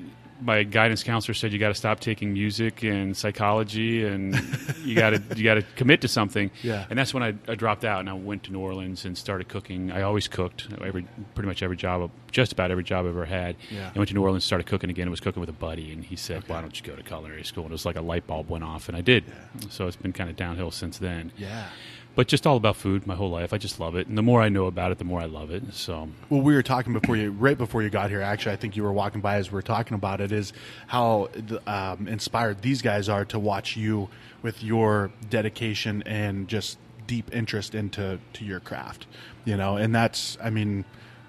[0.41, 4.35] My guidance counselor said you got to stop taking music and psychology, and
[4.83, 6.51] you got to you got to commit to something.
[6.61, 6.85] Yeah.
[6.89, 9.47] And that's when I, I dropped out and I went to New Orleans and started
[9.47, 9.93] cooking.
[9.93, 13.55] I always cooked every pretty much every job, just about every job I ever had.
[13.71, 13.91] Yeah.
[13.95, 15.07] I went to New Orleans, and started cooking again.
[15.07, 17.45] I was cooking with a buddy, and he said, "Why don't you go to culinary
[17.45, 19.23] school?" And it was like a light bulb went off, and I did.
[19.69, 21.31] So it's been kind of downhill since then.
[21.37, 21.69] yeah.
[22.15, 23.51] But just all about food my whole life.
[23.51, 25.51] I just love it, and the more I know about it, the more I love
[25.51, 25.73] it.
[25.73, 28.21] So Well, we were talking before you, right before you got here.
[28.21, 30.31] Actually, I think you were walking by as we were talking about it.
[30.31, 30.53] Is
[30.87, 31.29] how
[31.67, 34.09] um, inspired these guys are to watch you
[34.41, 39.07] with your dedication and just deep interest into to your craft.
[39.43, 40.85] You know, and that's, I mean,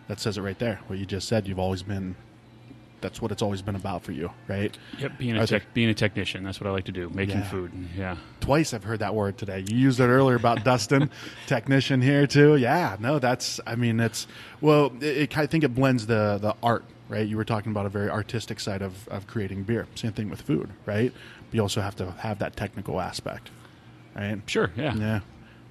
[0.09, 0.81] that says it right there.
[0.87, 1.49] What you just said.
[1.49, 2.15] You've always been.
[3.07, 4.77] That's what it's always been about for you, right?
[4.99, 6.43] Yep, being a Are there- being a technician.
[6.43, 7.09] That's what I like to do.
[7.15, 7.49] Making Yeah.
[7.51, 7.71] food.
[7.97, 8.17] Yeah.
[8.41, 9.65] Twice I've heard that word today.
[9.69, 11.09] You used it earlier about Dustin,
[11.47, 12.57] technician here too.
[12.57, 13.61] Yeah, no, that's.
[13.65, 14.27] I mean, it's
[14.61, 14.93] well.
[15.01, 17.27] It, it, I think it blends the the art, right?
[17.29, 19.87] You were talking about a very artistic side of of creating beer.
[19.95, 21.13] Same thing with food, right?
[21.49, 23.51] But you also have to have that technical aspect,
[24.17, 24.41] right?
[24.47, 24.73] Sure.
[24.77, 24.95] Yeah.
[24.97, 25.21] Yeah.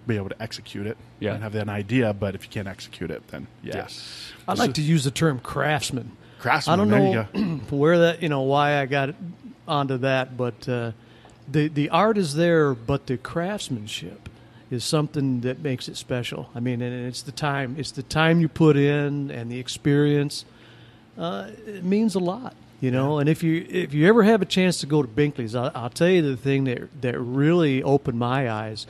[0.08, 0.98] Be able to execute it.
[1.20, 1.34] Yeah.
[1.34, 3.76] And have an idea, but if you can't execute it, then yeah.
[3.78, 4.32] Yes.
[4.48, 6.12] I'd like to use the term craftsman.
[6.46, 6.74] Craftsman.
[6.74, 9.16] I don't know where that you know why I got
[9.68, 10.92] onto that, but uh,
[11.52, 14.30] the the art is there, but the craftsmanship
[14.70, 16.52] is something that makes it special.
[16.54, 20.46] I mean, and it's the time it's the time you put in and the experience
[21.18, 22.56] uh, it means a lot.
[22.80, 25.56] You know, and if you if you ever have a chance to go to Binkley's,
[25.56, 28.86] I'll, I'll tell you the thing that that really opened my eyes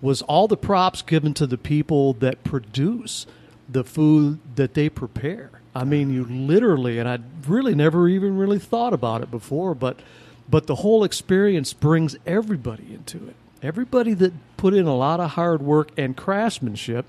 [0.00, 3.26] was all the props given to the people that produce
[3.68, 5.50] the food that they prepare.
[5.76, 10.00] I mean, you literally, and I really never even really thought about it before, but
[10.48, 13.34] but the whole experience brings everybody into it.
[13.62, 17.04] Everybody that put in a lot of hard work and craftsmanship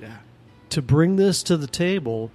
[0.00, 0.16] Yeah.
[0.70, 2.30] to bring this to the table.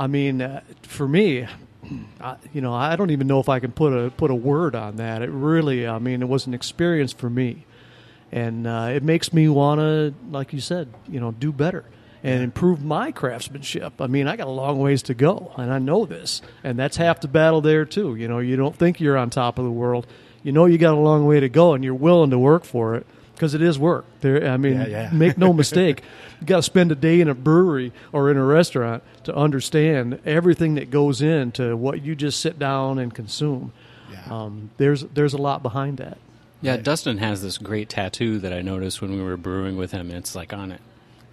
[0.00, 1.46] I mean, uh, for me,
[2.20, 4.74] I, you know, I don't even know if I can put a put a word
[4.74, 5.20] on that.
[5.22, 7.66] It really, I mean, it was an experience for me,
[8.32, 11.84] and uh, it makes me want to, like you said, you know, do better
[12.22, 14.00] and improve my craftsmanship.
[14.00, 16.96] I mean, I got a long ways to go, and I know this, and that's
[16.96, 18.14] half the battle there too.
[18.16, 20.06] You know, you don't think you're on top of the world.
[20.42, 22.94] You know, you got a long way to go, and you're willing to work for
[22.94, 24.04] it because it is work.
[24.20, 25.10] There, I mean, Yeah, yeah.
[25.12, 26.02] make no mistake.
[26.40, 30.20] You got to spend a day in a brewery or in a restaurant to understand
[30.24, 33.72] everything that goes into what you just sit down and consume.
[34.08, 34.22] Yeah.
[34.30, 36.16] Um, there's there's a lot behind that.
[36.62, 40.12] Yeah, Dustin has this great tattoo that I noticed when we were brewing with him.
[40.12, 40.80] It's like on it,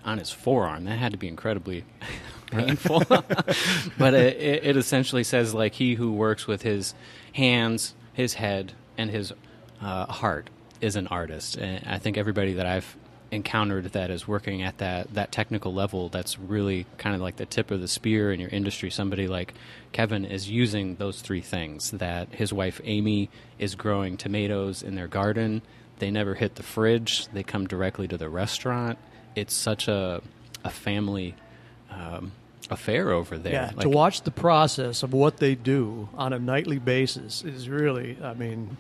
[0.05, 0.85] on his forearm.
[0.85, 1.83] That had to be incredibly
[2.51, 3.03] painful.
[3.09, 6.93] but it, it, it essentially says like he who works with his
[7.33, 9.33] hands, his head, and his
[9.81, 11.57] uh, heart is an artist.
[11.57, 12.95] And I think everybody that I've
[13.31, 17.45] encountered that is working at that that technical level that's really kind of like the
[17.45, 19.53] tip of the spear in your industry somebody like
[19.91, 25.07] Kevin is using those three things that his wife Amy is growing tomatoes in their
[25.07, 25.63] garden
[25.97, 28.97] they never hit the fridge they come directly to the restaurant
[29.35, 30.21] it's such a
[30.63, 31.35] a family
[31.91, 32.31] um,
[32.71, 36.39] affair over there Yeah, Like, to watch the process of what they do on a
[36.39, 38.77] nightly basis is really, I mean,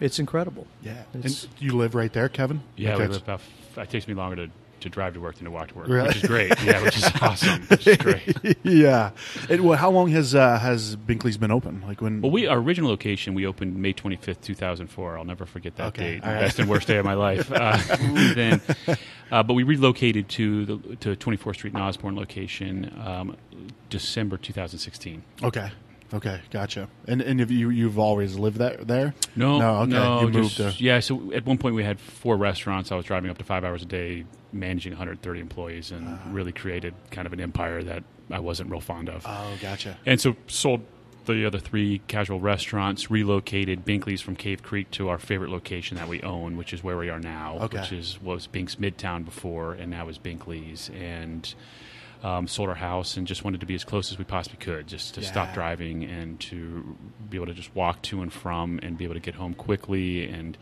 [0.00, 0.66] it's incredible.
[0.82, 1.02] Yeah.
[1.14, 2.62] It's- and you live right there, Kevin?
[2.76, 3.40] Yeah, Like we live about.
[3.76, 6.08] It takes me longer to, to drive to work than to walk to work, Really?
[6.08, 6.52] which is great.
[6.62, 7.62] Yeah, which is awesome.
[7.62, 8.36] Which is great.
[8.62, 9.10] yeah.
[9.48, 11.82] And, well, how long has uh, has Binkley's been open?
[11.86, 12.20] Like when?
[12.20, 15.16] Well, we our original location we opened May twenty fifth, two thousand four.
[15.18, 16.24] I'll never forget that Okay, date.
[16.24, 16.40] right.
[16.40, 17.50] Best and worst day of my life.
[17.60, 17.76] Uh,
[18.34, 18.60] then,
[19.30, 23.36] uh, but we relocated to the to twenty fourth Street and Osborn location um,
[23.90, 25.22] December two thousand sixteen.
[25.42, 25.70] okay.
[26.12, 26.40] Okay.
[26.50, 26.88] Gotcha.
[27.06, 29.14] And and have you you've always lived that there?
[29.36, 29.76] No, No.
[29.82, 29.92] Okay.
[29.92, 31.00] no, you moved just- yeah.
[31.00, 32.90] So at one point we had four restaurants.
[32.90, 36.18] I was driving up to five hours a day, managing 130 employees, and Ah.
[36.30, 39.24] really created kind of an empire that I wasn't real fond of.
[39.26, 39.96] Oh, gotcha.
[40.06, 40.82] And so sold
[41.26, 46.08] the other three casual restaurants, relocated Binkley's from Cave Creek to our favorite location that
[46.08, 47.78] we own, which is where we are now, Okay.
[47.78, 51.54] which is was Binks Midtown before, and now is Binkley's, and
[52.22, 54.86] um, sold our house and just wanted to be as close as we possibly could,
[54.86, 55.28] just to Yeah.
[55.28, 56.96] stop driving and to
[57.28, 60.28] be able to just walk to and from and be able to get home quickly
[60.28, 60.56] and.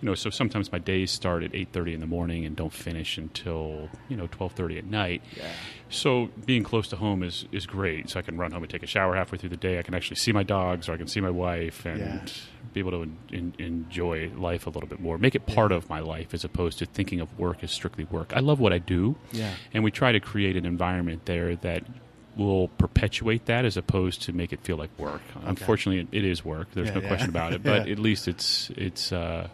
[0.00, 2.72] You know, so sometimes my days start at eight thirty in the morning and don't
[2.72, 5.22] finish until you know twelve thirty at night.
[5.36, 5.44] Yeah.
[5.90, 8.10] So being close to home is, is great.
[8.10, 9.78] So I can run home and take a shower halfway through the day.
[9.78, 12.24] I can actually see my dogs, or I can see my wife, and Yeah.
[12.72, 15.18] Be able to en- enjoy life a little bit more.
[15.18, 18.32] Make it part of my life as opposed to thinking of work as strictly work.
[18.34, 19.52] I love what I do, Yeah.
[19.72, 21.84] and we try to create an environment there that
[22.36, 25.20] will perpetuate that as opposed to make it feel like work.
[25.44, 26.68] Unfortunately, it, it is work.
[26.72, 27.08] There's Yeah, no yeah.
[27.08, 27.62] question about it.
[27.64, 27.92] But Yeah.
[27.92, 29.48] at least it's it's uh,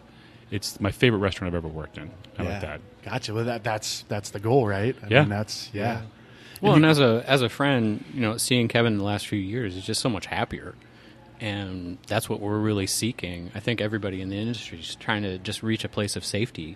[0.51, 2.09] it's my favorite restaurant I've ever worked in.
[2.37, 2.49] How yeah.
[2.49, 2.81] about that?
[3.03, 3.33] Gotcha.
[3.33, 4.95] Well, that that's that's the goal, right?
[5.03, 5.19] I Yeah.
[5.21, 6.01] Mean, that's yeah.
[6.61, 9.39] Well, and as a as a friend, you know, seeing Kevin in the last few
[9.39, 10.73] years is just so much happier,
[11.39, 13.51] and that's what we're really seeking.
[13.55, 16.75] I think everybody in the industry is trying to just reach a place of safety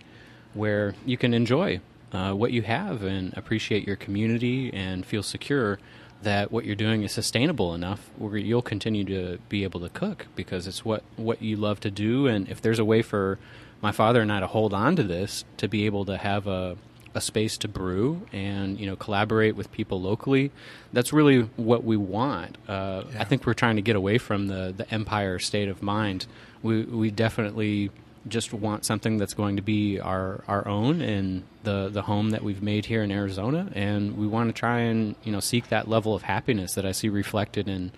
[0.53, 5.79] where you can enjoy uh, what you have and appreciate your community and feel secure
[6.21, 10.27] that what you're doing is sustainable enough where you'll continue to be able to cook
[10.35, 12.27] because it's what what you love to do.
[12.27, 13.39] And if there's a way for
[13.81, 16.77] my father and I to hold on to this to be able to have a
[17.15, 20.51] a space to brew and you know collaborate with people locally.
[20.91, 22.57] That's really what we want.
[22.67, 23.21] Uh, Yeah.
[23.21, 26.25] I think we're trying to get away from the the empire state of mind.
[26.61, 27.91] We we definitely
[28.27, 32.41] just want something that's going to be our our own and the the home that
[32.43, 35.87] we've made here in Arizona, and we want to try and you know seek that
[35.87, 37.91] level of happiness that I see reflected in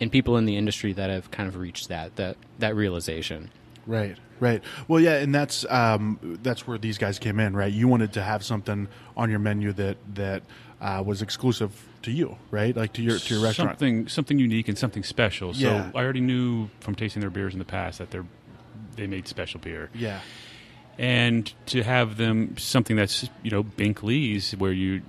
[0.00, 3.50] in people in the industry that have kind of reached that that that realization.
[3.88, 4.62] Right, right.
[4.86, 7.72] Well, yeah, and that's um, that's where these guys came in, right?
[7.72, 10.42] You wanted to have something on your menu that that
[10.80, 11.72] uh, was exclusive
[12.02, 12.76] to you, right?
[12.76, 13.70] Like to your to your restaurant.
[13.70, 15.54] Something something unique and something special.
[15.54, 15.90] So Yeah.
[15.94, 18.26] I already knew from tasting their beers in the past that they're
[18.96, 20.20] they made special beer, Yeah,
[20.98, 25.02] and to have them something that's you know Binkley's where you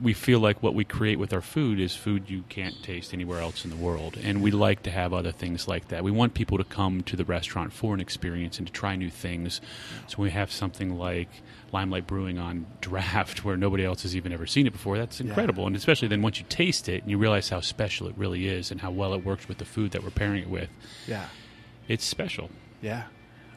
[0.00, 3.40] we feel like what we create with our food is food you can't taste anywhere
[3.40, 6.02] else in the world, and we like to have other things like that.
[6.02, 9.10] We want people to come to the restaurant for an experience and to try new
[9.10, 9.60] things.
[10.06, 11.28] So we have something like
[11.72, 14.96] Limelight Brewing on draft, where nobody else has even ever seen it before.
[14.96, 18.14] That's incredible, and especially then once you taste it and you realize how special it
[18.16, 20.68] really is and how well it works with the food that we're pairing it with,
[21.06, 21.26] Yeah.
[21.88, 22.50] it's special.
[22.80, 23.04] Yeah.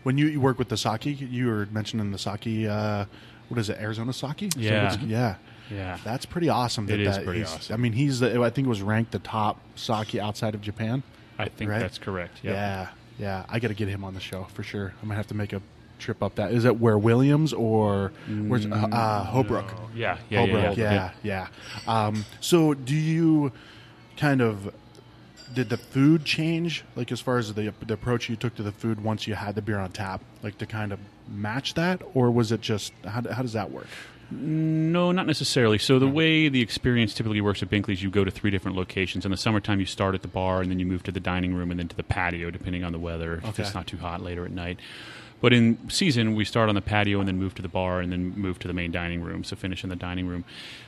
[0.04, 2.68] When you, you work with the sake, you were mentioning the sake.
[2.70, 3.06] Uh,
[3.48, 3.78] what is it?
[3.80, 4.54] Arizona sake.
[4.58, 4.92] Yeah.
[4.92, 5.36] what's- yeah.
[5.72, 6.86] Yeah, That's pretty awesome.
[6.86, 7.74] That It is that pretty awesome.
[7.74, 11.04] I mean, he's the, I think it was ranked the top sake outside of Japan.
[11.40, 11.80] I think Right?
[11.80, 12.38] that's correct.
[12.44, 12.54] Yep.
[12.54, 12.88] Yeah.
[13.18, 13.46] Yeah.
[13.50, 14.94] I got to get him on the show for sure.
[15.02, 15.62] I might have to make a
[16.00, 16.52] trip up that.
[16.52, 18.12] Is it where Williams or
[18.48, 19.72] where's uh, uh, Holbrook?
[19.72, 19.90] No.
[19.96, 20.78] Yeah, yeah, Holbrook.
[20.78, 21.48] yeah, Yeah.
[21.88, 22.06] Yeah.
[22.08, 23.52] Um, so do you
[24.18, 24.74] kind of
[25.54, 28.72] did the food change like as far as the, the approach you took to the
[28.72, 31.00] food once you had the beer on tap like to kind of
[31.30, 33.88] match that or was it just how, how does that work
[34.32, 35.78] No, not necessarily.
[35.78, 39.24] So the way the experience typically works at Binkley's, you go to three different locations.
[39.26, 41.54] In the summertime, you start at the bar, and then you move to the dining
[41.54, 43.36] room, and then to the patio, depending on the weather.
[43.36, 43.64] If Okay.
[43.64, 44.80] it's not too hot later at night.
[45.42, 48.12] But in season, we start on the patio and then move to the bar and
[48.12, 49.44] then move to the main dining room.
[49.44, 50.44] So finish in the dining room.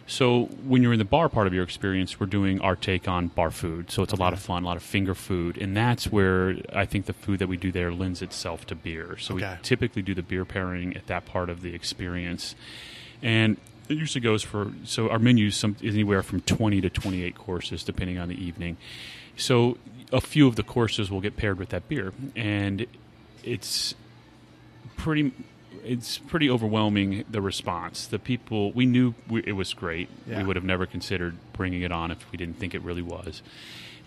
[0.08, 3.28] So when you're in the bar part of your experience, we're doing our take on
[3.28, 3.91] bar food.
[3.91, 6.86] So it's a lot of fun, a lot of finger food, and that's where I
[6.86, 9.17] think the food that we do there lends itself to beer.
[9.19, 9.52] So Okay.
[9.52, 12.56] we typically do the beer pairing at that part of the experience,
[13.21, 13.58] and
[13.89, 17.84] it usually goes for so our menus some is anywhere from 20 to 28 courses
[17.84, 18.77] depending on the evening.
[19.38, 19.77] So
[20.12, 22.86] a few of the courses will get paired with that beer, and
[23.43, 23.93] it's
[24.95, 25.32] pretty
[25.84, 30.39] it's pretty overwhelming the response the people we knew we, it was great Yeah.
[30.39, 33.41] we would have never considered bringing it on if we didn't think it really was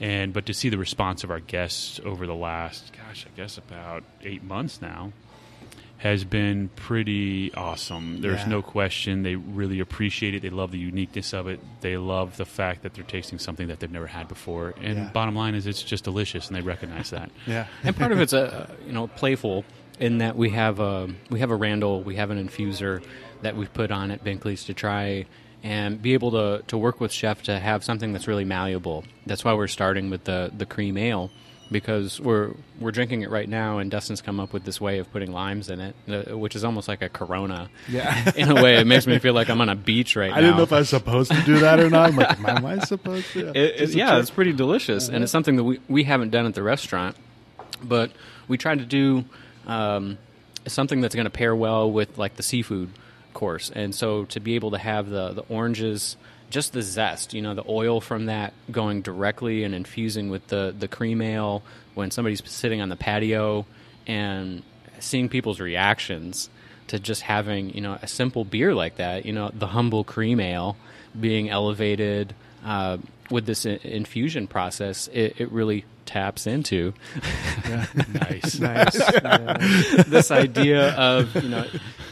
[0.01, 3.57] and but to see the response of our guests over the last gosh i guess
[3.57, 5.13] about eight months now
[6.01, 8.23] has been pretty awesome.
[8.23, 8.49] There's Yeah.
[8.49, 10.41] no question they really appreciate it.
[10.41, 11.61] They love the uniqueness of it.
[11.83, 14.73] They love the fact that they're tasting something that they've never had before.
[14.83, 15.11] And Yeah.
[15.13, 17.31] bottom line is it's just delicious and they recognize that.
[17.47, 17.67] Yeah.
[17.85, 19.65] And part of it's a you know playful
[19.99, 23.03] in that we have a we have a Randall, we have an infuser
[23.43, 25.27] that we've put on at Binkley's to try
[25.63, 29.05] and be able to to work with chef to have something that's really malleable.
[29.27, 31.31] That's why we're starting with the the cream ale
[31.71, 35.11] because we're we're drinking it right now and Dustin's come up with this way of
[35.13, 37.71] putting limes in it, uh, which is almost like a Corona.
[37.89, 40.37] yeah In a way, it makes me feel like I'm on a beach right now.
[40.37, 42.67] i didn't know if i was supposed to do that or not i'm like am
[42.67, 44.21] i supposed to It, it, yeah, check.
[44.21, 47.17] it's pretty delicious, and it's something that we, we haven't done at the restaurant,
[47.83, 48.11] but
[48.49, 49.25] we tried to do
[49.67, 50.19] um,
[50.67, 52.91] something that's going to pair well with like the seafood
[53.33, 56.17] course, and so to be able to have the the oranges,
[56.51, 60.75] just the zest, you know, the oil from that going directly and infusing with the
[60.77, 61.63] the cream ale
[61.95, 63.65] when somebody's sitting on the patio
[64.07, 64.63] and
[64.99, 66.51] seeing people's reactions
[66.89, 70.41] to just having you know a simple beer like that you know the humble cream
[70.41, 70.77] ale
[71.19, 72.35] being elevated
[72.65, 72.99] uh,
[73.31, 76.93] with this i- infusion process it, it really taps into
[78.15, 78.99] nice Nice.
[78.99, 79.57] Yeah.
[80.07, 81.67] this idea of you know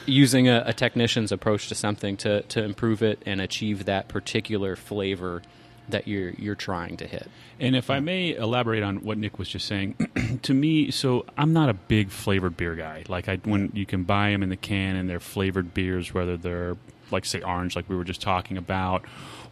[0.06, 4.76] using a, a technician's approach to something to, to improve it and achieve that particular
[4.76, 5.42] flavor
[5.88, 7.26] that you're you're trying to hit
[7.58, 9.96] And if I may elaborate on what Nick was just saying,
[10.42, 13.04] to me, so I'm not a big flavored beer guy.
[13.08, 16.36] Like I, when you can buy them in the can and they're flavored beers, whether
[16.36, 16.76] they're
[17.10, 19.02] like say orange, like we were just talking about,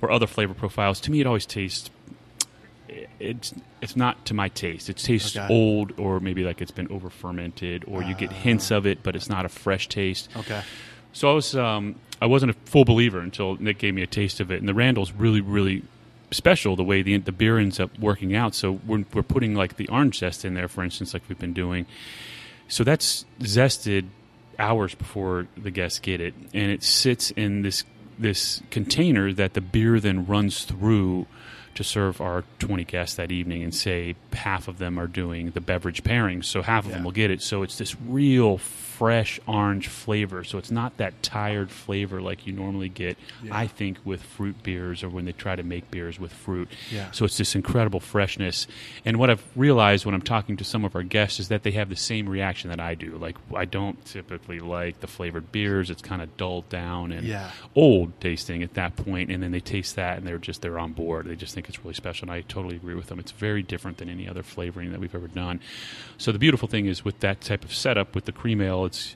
[0.02, 1.00] or other flavor profiles.
[1.00, 1.90] To me, it always tastes.
[3.18, 4.88] It's it's not to my taste.
[4.88, 5.46] It tastes Okay.
[5.52, 9.16] old, or maybe like it's been over fermented, or you get hints of it, but
[9.16, 10.28] it's not a fresh taste.
[10.36, 10.62] okay
[11.12, 14.38] So I was um, I wasn't a full believer until Nick gave me a taste
[14.40, 15.82] of it, and the Randall's really really
[16.30, 18.54] special the way the the beer ends up working out.
[18.54, 21.54] So we're we're putting like the orange zest in there, for instance, like we've been
[21.54, 21.86] doing.
[22.68, 24.06] So that's zested
[24.58, 27.84] hours before the guests get it, and it sits in this
[28.18, 31.26] this container that the beer then runs through
[31.74, 35.60] to serve our 20 guests that evening and say half of them are doing the
[35.60, 37.42] beverage pairing so half of them will get it.
[37.42, 38.58] So it's this real
[38.98, 40.42] fresh orange flavor.
[40.44, 43.16] So it's not that tired flavor like you normally get
[43.50, 46.68] i think with fruit beers or when they try to make beers with fruit.
[46.90, 47.10] Yeah.
[47.10, 48.66] so it's this incredible freshness.
[49.04, 51.72] And what i've realized when i'm talking to some of our guests is that they
[51.72, 53.16] have the same reaction that i do.
[53.16, 55.90] Like i don't typically like the flavored beers.
[55.90, 57.50] It's kind of dulled down and Yeah.
[57.74, 59.06] old tasting at that point.
[59.06, 61.26] point and then they taste that and they're just they're on board.
[61.26, 63.18] They just think it's really special and i totally agree with them.
[63.18, 65.60] It's very different than any other flavoring that we've ever done.
[66.18, 69.14] So the beautiful thing is with that type of setup with the cream ale it's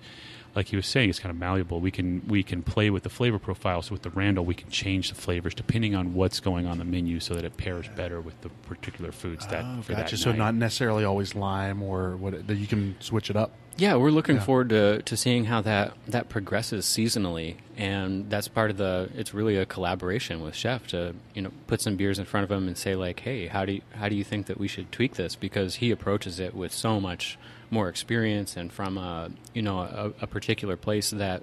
[0.54, 3.08] like he was saying it's kind of malleable we can we can play with the
[3.08, 6.66] flavor profile so with the randall we can change the flavors depending on what's going
[6.66, 9.92] on the menu so that it pairs better with the particular foods that oh, for
[9.94, 10.38] gotcha that so night.
[10.38, 14.36] not necessarily always lime or what that you can switch it up Yeah, we're looking
[14.36, 14.42] Yeah.
[14.42, 19.08] forward to, to seeing how that, that progresses seasonally, and that's part of the.
[19.16, 22.50] It's really a collaboration with chef to you know put some beers in front of
[22.50, 24.90] him and say like, hey, how do you, how do you think that we should
[24.92, 25.34] tweak this?
[25.36, 27.38] Because he approaches it with so much
[27.70, 31.42] more experience and from a you know a, a particular place that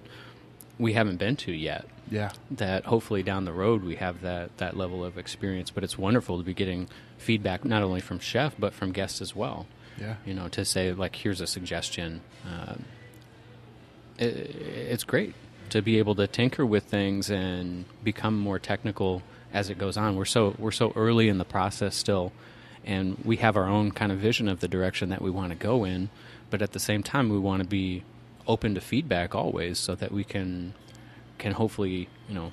[0.80, 1.86] we haven't been to yet.
[2.12, 2.32] Yeah.
[2.52, 5.72] That hopefully down the road we have that that level of experience.
[5.72, 9.36] But it's wonderful to be getting feedback not only from chef but from guests as
[9.36, 9.66] well
[10.00, 10.16] Yeah.
[10.26, 12.22] you know, to say like, here's a suggestion.
[12.46, 12.86] Um,
[14.18, 15.34] it, it's great
[15.70, 19.22] to be able to tinker with things and become more technical
[19.54, 20.16] as it goes on.
[20.16, 22.32] We're so we're so early in the process still,
[22.88, 25.56] and we have our own kind of vision of the direction that we want to
[25.56, 26.10] go in.
[26.50, 28.04] But at the same time, we want to be
[28.48, 30.74] open to feedback always, so that we can
[31.38, 32.52] can hopefully you know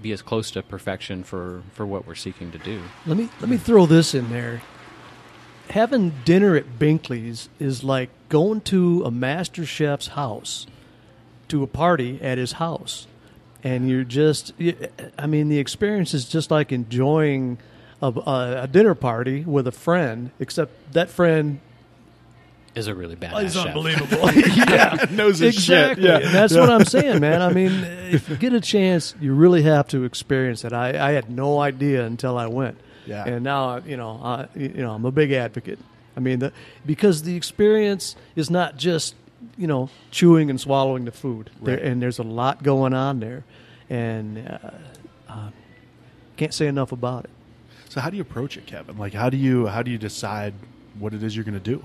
[0.00, 2.82] be as close to perfection for for what we're seeking to do.
[3.06, 4.62] Let me let me throw this in there.
[5.70, 10.66] Having dinner at Binkley's is like going to a master chef's house
[11.48, 13.06] to a party at his house,
[13.64, 14.52] and you're just.
[15.18, 17.56] I mean, the experience is just like enjoying
[18.02, 21.60] a, a, a dinner party with a friend, except that friend
[22.74, 23.44] Is a really bad.
[23.44, 23.66] is chef.
[23.66, 24.30] unbelievable.
[24.34, 26.04] yeah, Knows his exactly.
[26.04, 26.10] shit.
[26.22, 26.26] Yeah.
[26.26, 27.42] And that's what I'm saying, man.
[27.42, 27.72] I mean,
[28.10, 30.72] if you get a chance, you really have to experience it.
[30.72, 32.78] I, I had no idea until I went.
[33.06, 33.24] Yeah.
[33.26, 35.78] And now, you know, I, you know, I'm a big advocate.
[36.16, 36.52] I mean, the,
[36.86, 39.14] because the experience is not just,
[39.56, 41.50] you know, chewing and swallowing the food.
[41.62, 41.84] There, Right.
[41.84, 43.44] and there's a lot going on there,
[43.88, 44.70] and uh,
[45.28, 45.50] uh,
[46.36, 47.30] can't say enough about it.
[47.90, 48.96] So how do you approach it, Kevin?
[48.96, 50.54] Like how do you how do you decide
[50.98, 51.84] what it is you're going to do?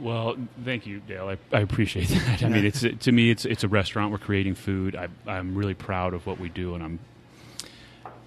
[0.00, 1.28] Well, thank you, Dale.
[1.28, 2.42] I, I appreciate that.
[2.42, 4.10] I mean, it's to me, it's it's a restaurant.
[4.10, 4.96] We're creating food.
[4.96, 6.98] I, I'm really proud of what we do, and I'm,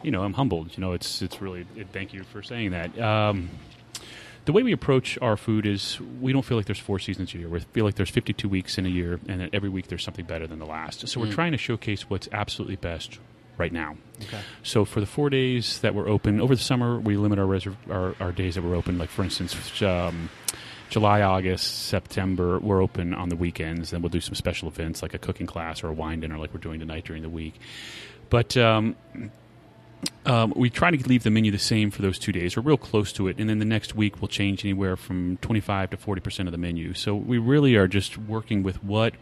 [0.01, 0.77] you know, I'm humbled.
[0.77, 1.67] You know, it's it's really.
[1.75, 2.97] It, thank you for saying that.
[2.97, 3.49] Um,
[4.45, 7.39] the way we approach our food is we don't feel like there's four seasons a
[7.39, 7.49] year.
[7.49, 10.23] We feel like there's 52 weeks in a year, and that every week there's something
[10.23, 11.05] better than the last.
[11.09, 13.19] So we're trying to showcase what's absolutely best
[13.57, 13.95] right now.
[14.21, 14.39] Okay.
[14.63, 17.75] So for the four days that we're open over the summer, we limit our reserv-
[17.89, 18.97] our, our days that we're open.
[18.97, 20.29] Like for instance, um,
[20.89, 23.91] July, August, September, we're open on the weekends.
[23.91, 26.53] Then we'll do some special events like a cooking class or a wine dinner, like
[26.53, 27.55] we're doing tonight during the week.
[28.29, 28.95] But um,
[30.25, 32.55] um, we try to leave the menu the same for those two days.
[32.55, 35.89] We're real close to it, and then the next week we'll change anywhere from twenty-five
[35.89, 36.93] to forty percent of the menu.
[36.93, 39.13] So we really are just working with what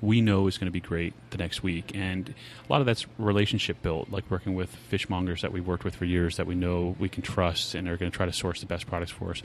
[0.00, 1.90] we know is going to be great the next week.
[1.94, 5.96] And a lot of that's relationship built, like working with fishmongers that we've worked with
[5.96, 8.60] for years that we know we can trust and are going to try to source
[8.60, 9.42] the best products for us.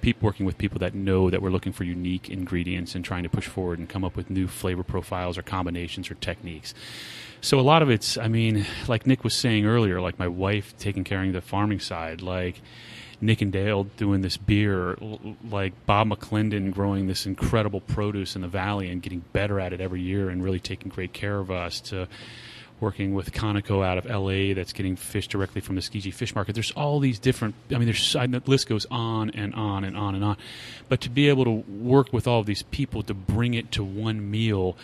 [0.00, 3.28] Peop working with people that know that we're looking for unique ingredients and trying to
[3.28, 6.74] push forward and come up with new flavor profiles or combinations or techniques.
[7.40, 10.76] So a lot of it's, I mean, like Nick was saying earlier, like my wife
[10.78, 12.60] taking care of the farming side, like
[13.22, 14.98] Nick and Dale doing this beer,
[15.48, 19.80] like Bob McClendon growing this incredible produce in the valley and getting better at it
[19.80, 22.08] every year and really taking great care of us to
[22.80, 26.54] working with Conoco out of LA that's getting fish directly from the Tsukiji fish market.
[26.54, 30.16] There's all these different, I mean, there's, the list goes on and on and on
[30.16, 30.36] and on.
[30.88, 33.84] But to be able to work with all of these people to bring it to
[33.84, 34.76] one meal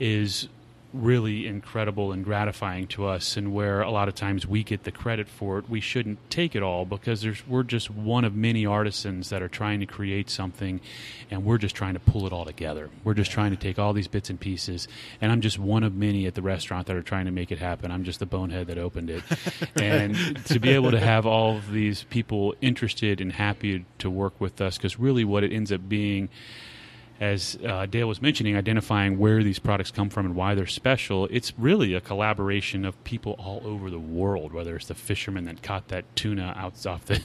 [0.00, 0.48] is
[0.92, 4.92] really incredible and gratifying to us and where a lot of times we get the
[4.92, 8.66] credit for it we shouldn't take it all because there's we're just one of many
[8.66, 10.80] artisans that are trying to create something
[11.30, 12.90] and we're just trying to pull it all together.
[13.04, 14.86] We're just trying to take all these bits and pieces
[15.20, 17.58] and I'm just one of many at the restaurant that are trying to make it
[17.58, 17.90] happen.
[17.90, 19.22] I'm just the bonehead that opened it.
[19.76, 24.40] And to be able to have all of these people interested and happy to work
[24.40, 26.28] with us because really what it ends up being
[27.22, 31.28] as uh, Dale was mentioning, identifying where these products come from and why they're special,
[31.30, 35.62] it's really a collaboration of people all over the world, whether it's the fishermen that
[35.62, 37.22] caught that tuna out off the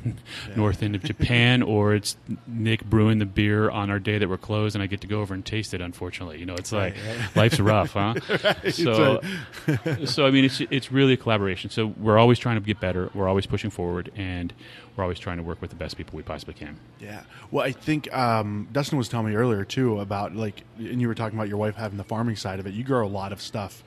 [0.56, 4.38] north end of Japan, or it's Nick brewing the beer on our day that we're
[4.38, 6.38] closed and I get to go over and taste it, unfortunately.
[6.38, 6.96] You know, it's like,
[7.36, 8.14] life's rough, huh?
[8.72, 9.22] So,
[10.06, 11.72] so, I mean, it's, it's really a collaboration.
[11.72, 13.10] So we're always trying to get better.
[13.16, 14.54] We're always pushing forward, and
[14.96, 16.80] we're always trying to work with the best people we possibly can.
[17.00, 17.24] Yeah.
[17.52, 21.16] Well, I think um, Dustin was telling me earlier too about like, and you were
[21.16, 22.74] talking about your wife having the farming side of it.
[22.74, 23.84] You grow a lot of stuff.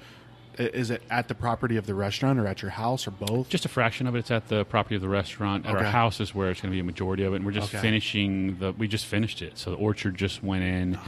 [0.59, 3.49] I- Is it at the property of the restaurant or at your house or both?
[3.49, 4.21] Just a fraction of it.
[4.21, 5.65] It's at the property of the restaurant.
[5.67, 7.37] At our house is where it's going to be a majority of it.
[7.37, 7.81] And we're just Okay.
[7.81, 8.73] finishing the.
[8.73, 10.99] We just finished it, so the orchard just went in,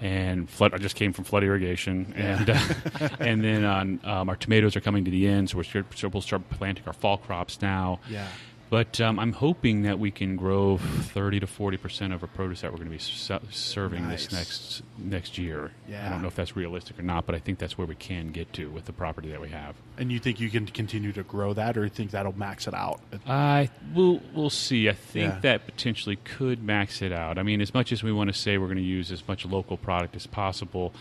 [0.00, 0.72] and flood.
[0.74, 2.58] I just came from flood irrigation, and uh,
[3.20, 6.22] and then on um, our tomatoes are coming to the end, so we're so we'll
[6.22, 8.00] start planting our fall crops now.
[8.08, 8.26] yeah.
[8.70, 12.60] But um, I'm hoping that we can grow 30 to 40 percent of our produce
[12.60, 14.26] that we're going to be ser- serving Nice.
[14.28, 15.72] this next next year.
[15.88, 16.06] Yeah.
[16.06, 18.30] I don't know if that's realistic or not, but I think that's where we can
[18.30, 19.74] get to with the property that we have.
[19.98, 22.74] And you think you can continue to grow that, or you think that'll max it
[22.74, 23.00] out?
[23.26, 24.88] I we'll we'll see.
[24.88, 25.40] I think Yeah.
[25.40, 27.38] that potentially could max it out.
[27.38, 29.44] I mean, as much as we want to say we're going to use as much
[29.44, 30.92] local product as possible,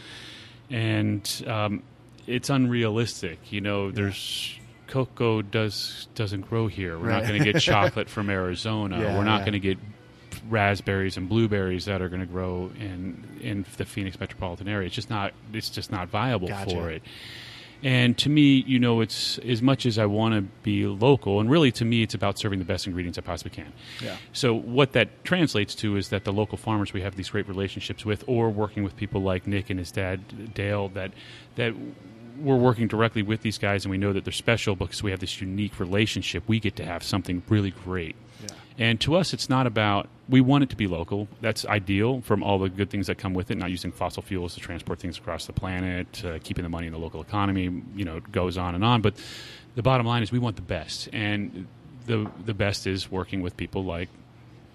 [0.71, 1.83] and um,
[2.25, 3.51] it's unrealistic.
[3.51, 4.55] You know, there's
[4.89, 6.97] cocoa does doesn't grow here.
[6.99, 7.21] We're Right.
[7.23, 8.99] not going to get chocolate from Arizona.
[8.99, 9.45] Yeah, we're not yeah.
[9.45, 9.77] going to get
[10.49, 14.87] raspberries and blueberries that are going to grow in in the Phoenix metropolitan area.
[14.87, 16.69] It's just not it's just not viable Gotcha.
[16.75, 17.03] for it.
[17.81, 21.49] And to me, you know, it's as much as I want to be local, and
[21.49, 23.71] really to me, it's about serving the best ingredients I possibly can.
[24.03, 24.17] Yeah.
[24.33, 28.03] So what that translates to is that the local farmers we have these great relationships
[28.03, 31.11] with, or working with people like Nick and his dad Dale, that
[31.55, 31.73] that
[32.39, 35.19] we're working directly with these guys, and we know that they're special because we have
[35.19, 36.43] this unique relationship.
[36.47, 38.15] We get to have something really great.
[38.41, 38.55] Yeah.
[38.77, 41.27] And to us, it's not about, we want it to be local.
[41.41, 44.53] That's ideal from all the good things that come with it, not using fossil fuels
[44.53, 48.05] to transport things across the planet, uh, keeping the money in the local economy, you
[48.05, 49.01] know, it goes on and on.
[49.01, 49.15] But
[49.75, 51.09] the bottom line is we want the best.
[51.11, 51.67] And
[52.05, 54.09] the, the best is working with people like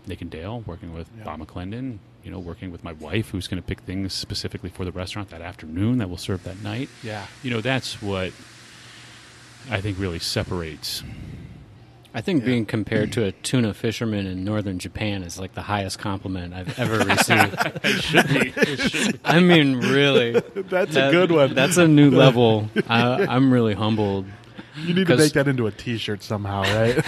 [0.07, 1.25] Nick and Dale, working with Yeah.
[1.25, 4.85] Bob McClendon, you know, working with my wife who's going to pick things specifically for
[4.85, 6.89] the restaurant that afternoon that we'll serve that night.
[7.03, 7.27] Yeah.
[7.43, 8.33] You know, that's what
[9.71, 11.03] I think really separates
[12.17, 12.47] I think Yeah.
[12.47, 16.79] being compared to a tuna fisherman in northern Japan is like the highest compliment I've
[16.79, 17.57] ever received.
[19.25, 20.31] I mean, really.
[20.55, 21.55] That's a good one.
[21.55, 22.71] That's a new level.
[22.89, 24.27] I, I'm really humbled.
[24.77, 26.99] You need to make that into a T-shirt somehow, right?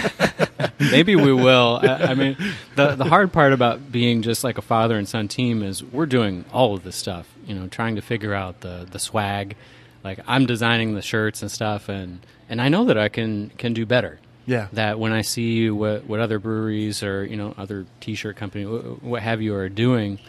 [0.81, 1.81] Maybe we will.
[1.83, 2.37] I, I mean,
[2.75, 6.07] the the hard part about being just like a father and son team is we're
[6.07, 7.29] doing all of this stuff.
[7.47, 9.57] You know, trying to figure out the the swag.
[10.05, 13.73] Like I'm designing the shirts and stuff, and and I know that I can can
[13.75, 14.21] do better.
[14.47, 14.69] yeah.
[14.73, 19.23] that when I see what, what other breweries or you know other T-shirt company what
[19.23, 20.21] have you are doing,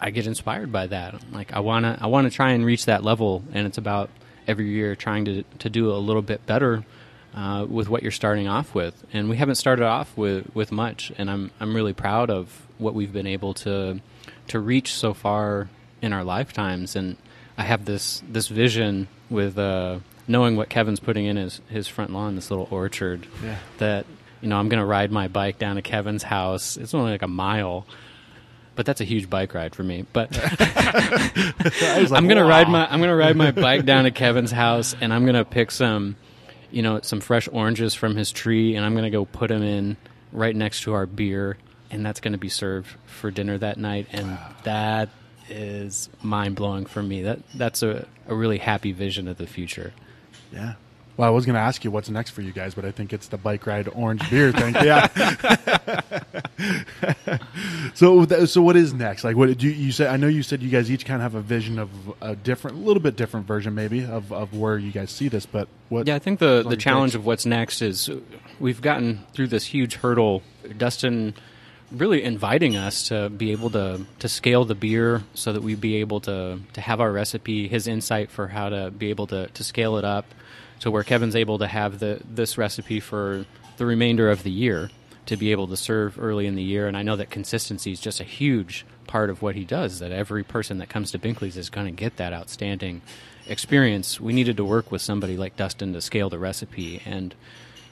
[0.00, 1.14] I get inspired by that.
[1.14, 4.10] I'm Like I wanna I wanna try and reach that level, and it's about
[4.46, 6.84] every year trying to to do a little bit better
[7.34, 9.04] uh, with what you're starting off with.
[9.12, 12.94] And we haven't started off with with much, and I'm I'm really proud of what
[12.94, 14.00] we've been able to
[14.48, 15.68] to reach so far
[16.02, 16.96] in our lifetimes.
[16.96, 17.16] And
[17.58, 19.58] I have this this vision with.
[19.58, 23.58] Uh, Knowing what Kevin's putting in his, his front lawn, this little orchard, Yeah.
[23.78, 24.06] that
[24.40, 26.76] you know I'm going to ride my bike down to Kevin's house.
[26.76, 27.86] It's only like a mile,
[28.76, 30.06] but that's a huge bike ride for me.
[30.12, 32.48] But I was like, I'm going to wow.
[32.48, 35.34] ride my I'm going to ride my bike down to Kevin's house, and I'm going
[35.34, 36.16] to pick some,
[36.70, 39.62] you know, some fresh oranges from his tree, and I'm going to go put them
[39.62, 39.96] in
[40.30, 41.56] right next to our beer,
[41.90, 45.08] and that's going to be served for dinner that night, and that
[45.48, 47.22] is mind blowing for me.
[47.22, 49.92] That that's a, a really happy vision of the future.
[50.52, 50.74] Yeah.
[51.16, 53.12] Well, I was going to ask you what's next for you guys, but I think
[53.12, 54.74] it's the bike ride orange beer thing.
[54.86, 55.08] Yeah.
[57.94, 59.24] so, so what is next?
[59.24, 60.08] Like, what did you you said?
[60.08, 61.90] I know you said you guys each kind of have a vision of
[62.20, 65.46] a different, a little bit different version, maybe of, of where you guys see this.
[65.46, 66.06] But what?
[66.06, 67.20] Yeah, I think the, the challenge takes.
[67.20, 68.10] of what's next is
[68.60, 70.42] we've gotten through this huge hurdle.
[70.76, 71.34] Dustin
[71.90, 75.96] really inviting us to be able to, to scale the beer so that we'd be
[75.96, 79.64] able to, to have our recipe, his insight for how to be able to, to
[79.64, 80.26] scale it up
[80.80, 83.44] to where Kevin's able to have the this recipe for
[83.76, 84.90] the remainder of the year
[85.26, 86.86] to be able to serve early in the year.
[86.86, 90.12] And I know that consistency is just a huge part of what he does, that
[90.12, 93.02] every person that comes to Binkley's is going to get that outstanding
[93.46, 94.20] experience.
[94.20, 97.02] We needed to work with somebody like Dustin to scale the recipe.
[97.04, 97.34] And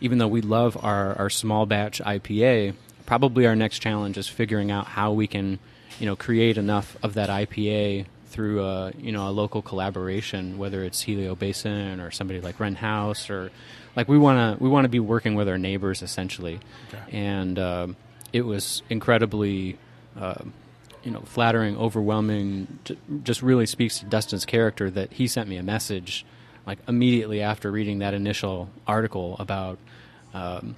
[0.01, 2.75] even though we love our, our small batch IPA,
[3.07, 5.59] probably our next challenge is figuring out how we can,
[5.99, 10.83] you know, create enough of that IPA through a you know a local collaboration, whether
[10.85, 13.51] it's Helio Basin or somebody like Wren House or
[13.97, 16.59] like we want to we want to be working with our neighbors essentially,
[16.89, 17.17] Okay.
[17.17, 17.97] and um,
[18.33, 19.79] it was incredibly.
[20.19, 20.43] Uh,
[21.03, 22.79] you know, flattering, overwhelming.
[23.25, 26.25] Just really speaks to Dustin's character that he sent me a message,
[26.67, 29.79] like immediately after reading that initial article about,
[30.33, 30.77] um,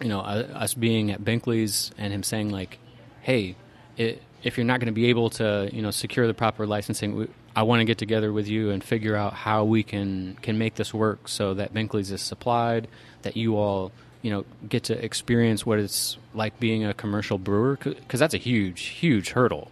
[0.00, 2.78] you know, uh, us being at Binkley's and him saying like,
[3.20, 3.56] "Hey,
[3.98, 7.28] it, if you're not going to be able to, you know, secure the proper licensing,
[7.54, 10.74] I want to get together with you and figure out how we can can make
[10.74, 12.88] this work so that Binkley's is supplied,
[13.22, 17.76] that you all, you know, get to experience what it's like being a commercial brewer,
[17.76, 19.70] because that's a huge, huge hurdle.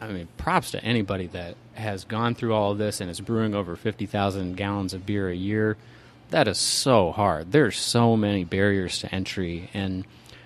[0.00, 3.54] I mean, props to anybody that has gone through all of this and is brewing
[3.54, 5.76] over 50,000 gallons of beer a year.
[6.30, 7.52] That is so hard.
[7.52, 10.04] There's so many barriers to entry and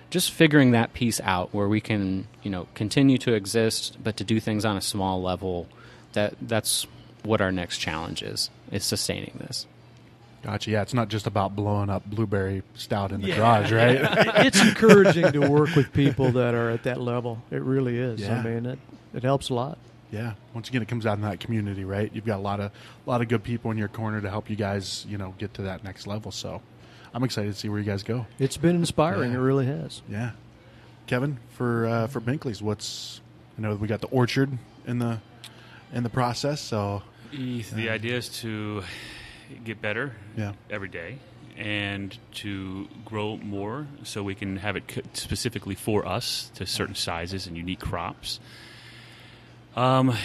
[0.09, 4.23] just figuring that piece out where we can, you know, continue to exist but to
[4.23, 5.67] do things on a small level.
[6.13, 6.87] That that's
[7.23, 8.49] what our next challenge is.
[8.71, 9.65] Is sustaining this.
[10.41, 10.71] Gotcha.
[10.71, 13.97] Yeah, it's not just about blowing up blueberry stout in the garage, right?
[14.45, 17.41] it's encouraging to work with people that are at that level.
[17.51, 18.21] It really is.
[18.21, 18.39] Yeah.
[18.39, 18.79] I mean, it
[19.13, 19.77] it helps a lot.
[20.11, 20.33] yeah.
[20.53, 22.09] Once again, it comes out in that community, right?
[22.13, 22.71] You've got a lot of
[23.05, 25.53] a lot of good people in your corner to help you guys, you know, get
[25.55, 26.31] to that next level.
[26.31, 26.61] So,
[27.13, 28.25] I'm excited to see where you guys go.
[28.37, 29.31] It's been inspiring.
[29.31, 29.37] Yeah.
[29.37, 30.01] It really has.
[30.09, 30.31] Yeah,
[31.07, 32.61] Kevin for uh, for Binkley's.
[32.61, 33.21] What's
[33.57, 35.19] I know we got the orchard in the
[35.93, 36.61] in the process.
[36.61, 37.01] So
[37.31, 38.83] The idea is to
[39.63, 41.17] get better yeah, every day
[41.57, 46.95] and to grow more so we can have it c- specifically for us to certain
[46.95, 48.39] sizes and unique crops.
[49.75, 50.15] Um,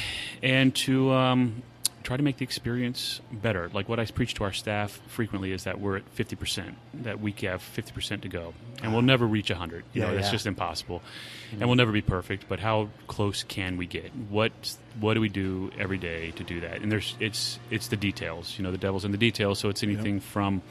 [0.42, 1.62] and to um,
[2.04, 3.70] try to make the experience better.
[3.72, 7.34] Like what I preach to our staff frequently is that we're at 50%, that we
[7.42, 8.52] have 50% to go.
[8.82, 9.84] And we'll never reach 100.
[9.94, 10.32] You Yeah, know, that's yeah.
[10.32, 11.00] just impossible.
[11.48, 11.56] Mm-hmm.
[11.62, 14.12] And we'll never be perfect, but how close can we get?
[14.28, 14.52] What
[15.00, 16.82] what do we do every day to do that?
[16.82, 18.54] And there's it's it's the details.
[18.58, 20.62] You know, the devil's in the details, so it's anything from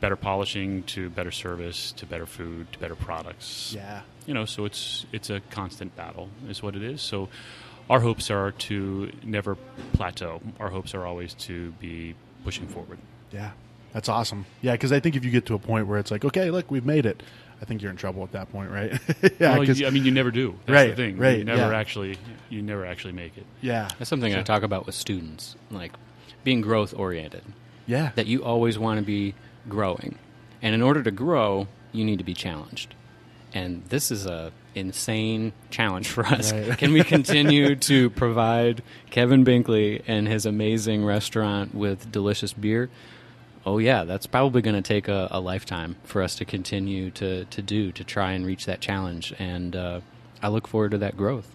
[0.00, 4.64] better polishing to better service to better food to better products yeah, you know so
[4.64, 7.28] it's it's a constant battle is what it is so
[7.88, 9.56] our hopes are to never
[9.92, 12.14] plateau our hopes are always to be
[12.44, 12.98] pushing forward
[13.32, 13.52] yeah.
[13.92, 14.46] That's awesome.
[14.62, 16.70] Yeah, because I think if you get to a point where it's like, okay, look,
[16.70, 17.22] we've made it.
[17.60, 18.92] I think you're in trouble at that point, right?
[19.40, 21.44] yeah, well, 'cause- you- i mean you never do that's Right, the thing right, you
[21.44, 21.78] never yeah.
[21.78, 22.16] actually
[22.48, 25.92] you never actually make it yeah, That's something I talk about with students, like
[26.44, 27.42] being growth oriented.
[27.86, 29.34] yeah, That you always want to be
[29.68, 30.16] growing,
[30.62, 32.94] and in order to grow, you need to be challenged.
[33.52, 36.52] And this is a insane challenge for us.
[36.52, 36.76] Right.
[36.78, 42.90] Can we continue to provide Kevin Binkley and his amazing restaurant with delicious beer?
[43.66, 47.44] Oh yeah, that's probably going to take a, a lifetime for us to continue to,
[47.44, 49.34] to do to try and reach that challenge.
[49.38, 50.00] And uh,
[50.42, 51.50] I look forward to that growth.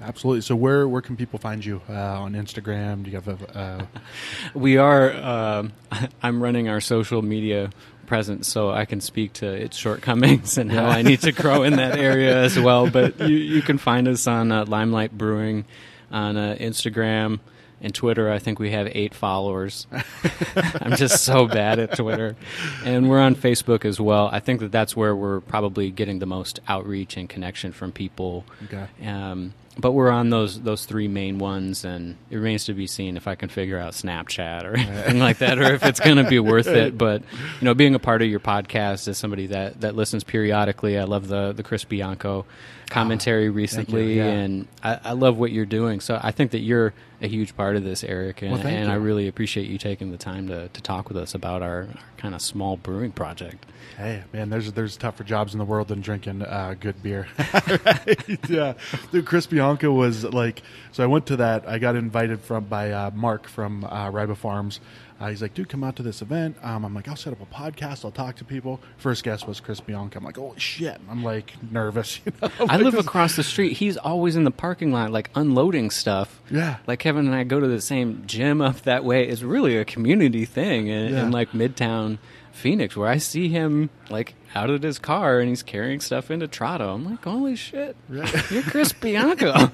[0.00, 0.42] absolutely.
[0.42, 3.04] So where where can people find you uh, on Instagram?
[3.04, 3.86] Do you have a uh,
[4.54, 5.12] We are.
[5.14, 5.72] um
[6.22, 7.70] I'm running our social media
[8.06, 11.76] presence, so I can speak to its shortcomings and how I need to grow in
[11.76, 12.90] that area as well.
[12.90, 15.64] But you, you can find us on uh, Limelight Brewing
[16.10, 17.40] on uh, Instagram
[17.80, 18.30] and Twitter.
[18.30, 19.86] I think we have eight followers.
[20.80, 22.36] I'm just so bad at Twitter,
[22.84, 24.28] and we're on Facebook as well.
[24.32, 28.44] I think that that's where we're probably getting the most outreach and connection from people.
[28.64, 28.86] Okay.
[29.06, 33.16] Um, but we're on those those three main ones, and it remains to be seen
[33.16, 36.28] if I can figure out Snapchat or anything like that, or if it's going to
[36.28, 36.98] be worth it.
[36.98, 37.22] But
[37.60, 41.04] you know, being a part of your podcast as somebody that that listens periodically, I
[41.04, 42.52] love the the Chris Bianco ah,
[42.90, 44.26] commentary recently, yeah.
[44.26, 46.00] and I, I love what you're doing.
[46.00, 46.92] So I think that you're
[47.22, 50.18] a huge part of this, Eric, and, Well, and I really appreciate you taking the
[50.18, 53.64] time to to talk with us about our, our kind of small brewing project.
[53.96, 57.28] Hey man, there's there's tougher jobs in the world than drinking uh, good beer.
[57.84, 58.50] Right?
[58.50, 58.74] Yeah,
[59.12, 60.62] dude, Chris Bianco was like.
[60.90, 61.66] So I went to that.
[61.68, 64.80] I got invited from by uh, Mark from uh, Riba Farms.
[65.22, 66.56] Uh, he's like, dude, come out to this event.
[66.64, 68.04] Um, I'm like, I'll set up a podcast.
[68.04, 68.80] I'll talk to people.
[68.96, 70.18] First guest was Chris Bianco.
[70.18, 71.00] I'm like, holy shit.
[71.08, 72.18] I'm like nervous.
[72.26, 72.50] You know?
[72.68, 73.74] I live across the street.
[73.74, 76.40] He's always in the parking lot, like unloading stuff.
[76.50, 76.78] Yeah.
[76.88, 79.28] Like Kevin and I go to the same gym up that way.
[79.28, 81.22] It's really a community thing in, Yeah.
[81.26, 82.18] in like Midtown
[82.50, 86.48] Phoenix, where I see him like out of his car and he's carrying stuff into
[86.48, 86.92] Tratto.
[86.94, 89.52] I'm like, holy shit, you're Chris Bianco.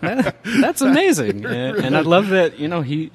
[0.00, 2.58] That- that's amazing, and, and I love that.
[2.60, 3.10] You know, he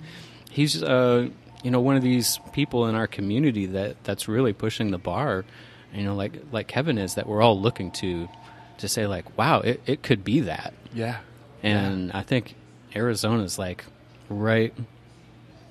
[0.49, 1.29] he's uh,
[1.63, 5.45] you know one of these people in our community that that's really pushing the bar.
[5.93, 8.27] You know, like like Kevin is that we're all looking to
[8.79, 10.73] to say like, wow, it, it could be that.
[10.93, 11.19] yeah.
[11.63, 12.55] And I think
[12.95, 13.85] Arizona's like
[14.29, 14.73] right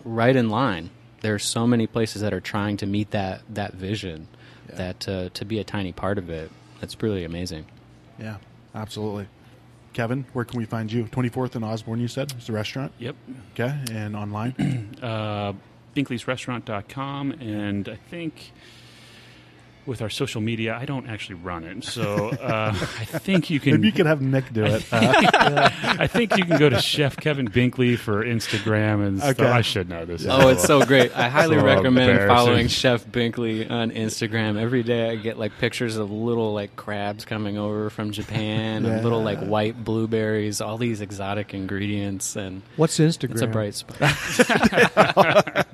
[0.04, 0.90] right in line.
[1.20, 4.28] There's so many places that are trying to meet that that vision
[4.68, 4.74] Yeah.
[4.76, 6.50] that uh, to be a tiny part of it.
[6.80, 7.66] That's really amazing.
[8.18, 8.36] Yeah.
[8.74, 9.26] Absolutely.
[9.92, 11.04] Kevin, where can we find you?
[11.06, 12.92] 24th and Osborn, you said, It's the restaurant.
[12.98, 13.16] yep
[13.54, 14.94] Okay, and online.
[15.02, 15.52] uh,
[15.94, 18.52] binkley'srestaurant.com and i think
[19.86, 23.72] with our social media i don't actually run it so uh, i think you can
[23.72, 24.84] Maybe you could have Nick do it.
[24.92, 29.40] Uh, I think you can go to Chef Kevin Binkley for Instagram and stuff.
[29.40, 29.48] Okay.
[29.48, 30.24] I should know this.
[30.28, 31.16] Oh, it's so great.
[31.16, 34.58] I highly So recommend following Chef Binkley on Instagram.
[34.60, 38.90] Every day I get like pictures of little like crabs coming over from Japan Yeah.
[38.90, 43.30] and little like white blueberries, all these exotic ingredients and What's Instagram?
[43.32, 43.96] it's a bright spot.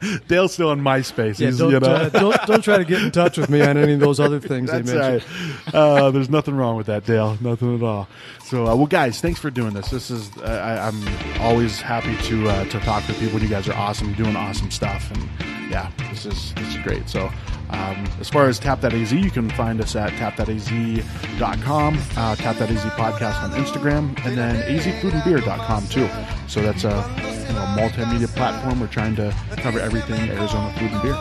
[0.28, 1.38] Dale's still on MySpace.
[1.38, 1.86] Yeah, don't, you know.
[1.86, 4.40] uh, don't don't try to get in touch with me on any of those other
[4.52, 5.24] things they mentioned.
[5.66, 5.74] right.
[5.74, 7.36] Uh, there's nothing wrong with that, Dale.
[7.40, 8.08] Nothing at all.
[8.44, 9.90] So, uh, well, guys, thanks for doing this.
[9.90, 13.40] This is I, I'm always happy to uh, to talk with people.
[13.40, 17.08] You guys are awesome, doing awesome stuff, and yeah, this is this is great.
[17.08, 17.30] So,
[17.70, 23.50] um, as far as Tap.az, you can find us at tap.az.com, uh, Tap.az podcast on
[23.52, 26.08] Instagram, and then azfoodandbeer.com too.
[26.46, 27.04] So that's a,
[27.48, 28.80] you know, multimedia platform.
[28.80, 31.16] We're trying to cover everything Arizona food and beer.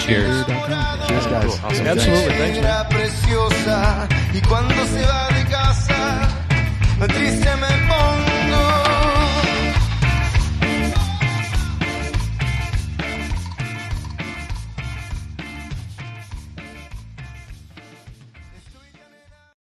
[0.00, 0.44] Cheers.
[0.46, 1.44] Cheers, guys.
[1.44, 1.66] Cool.
[1.66, 1.86] Awesome.
[1.86, 2.34] Absolutely.
[2.34, 2.86] Thanks, man.
[2.88, 6.28] preciosa y cuando se va de casa
[7.08, 8.31] tristemente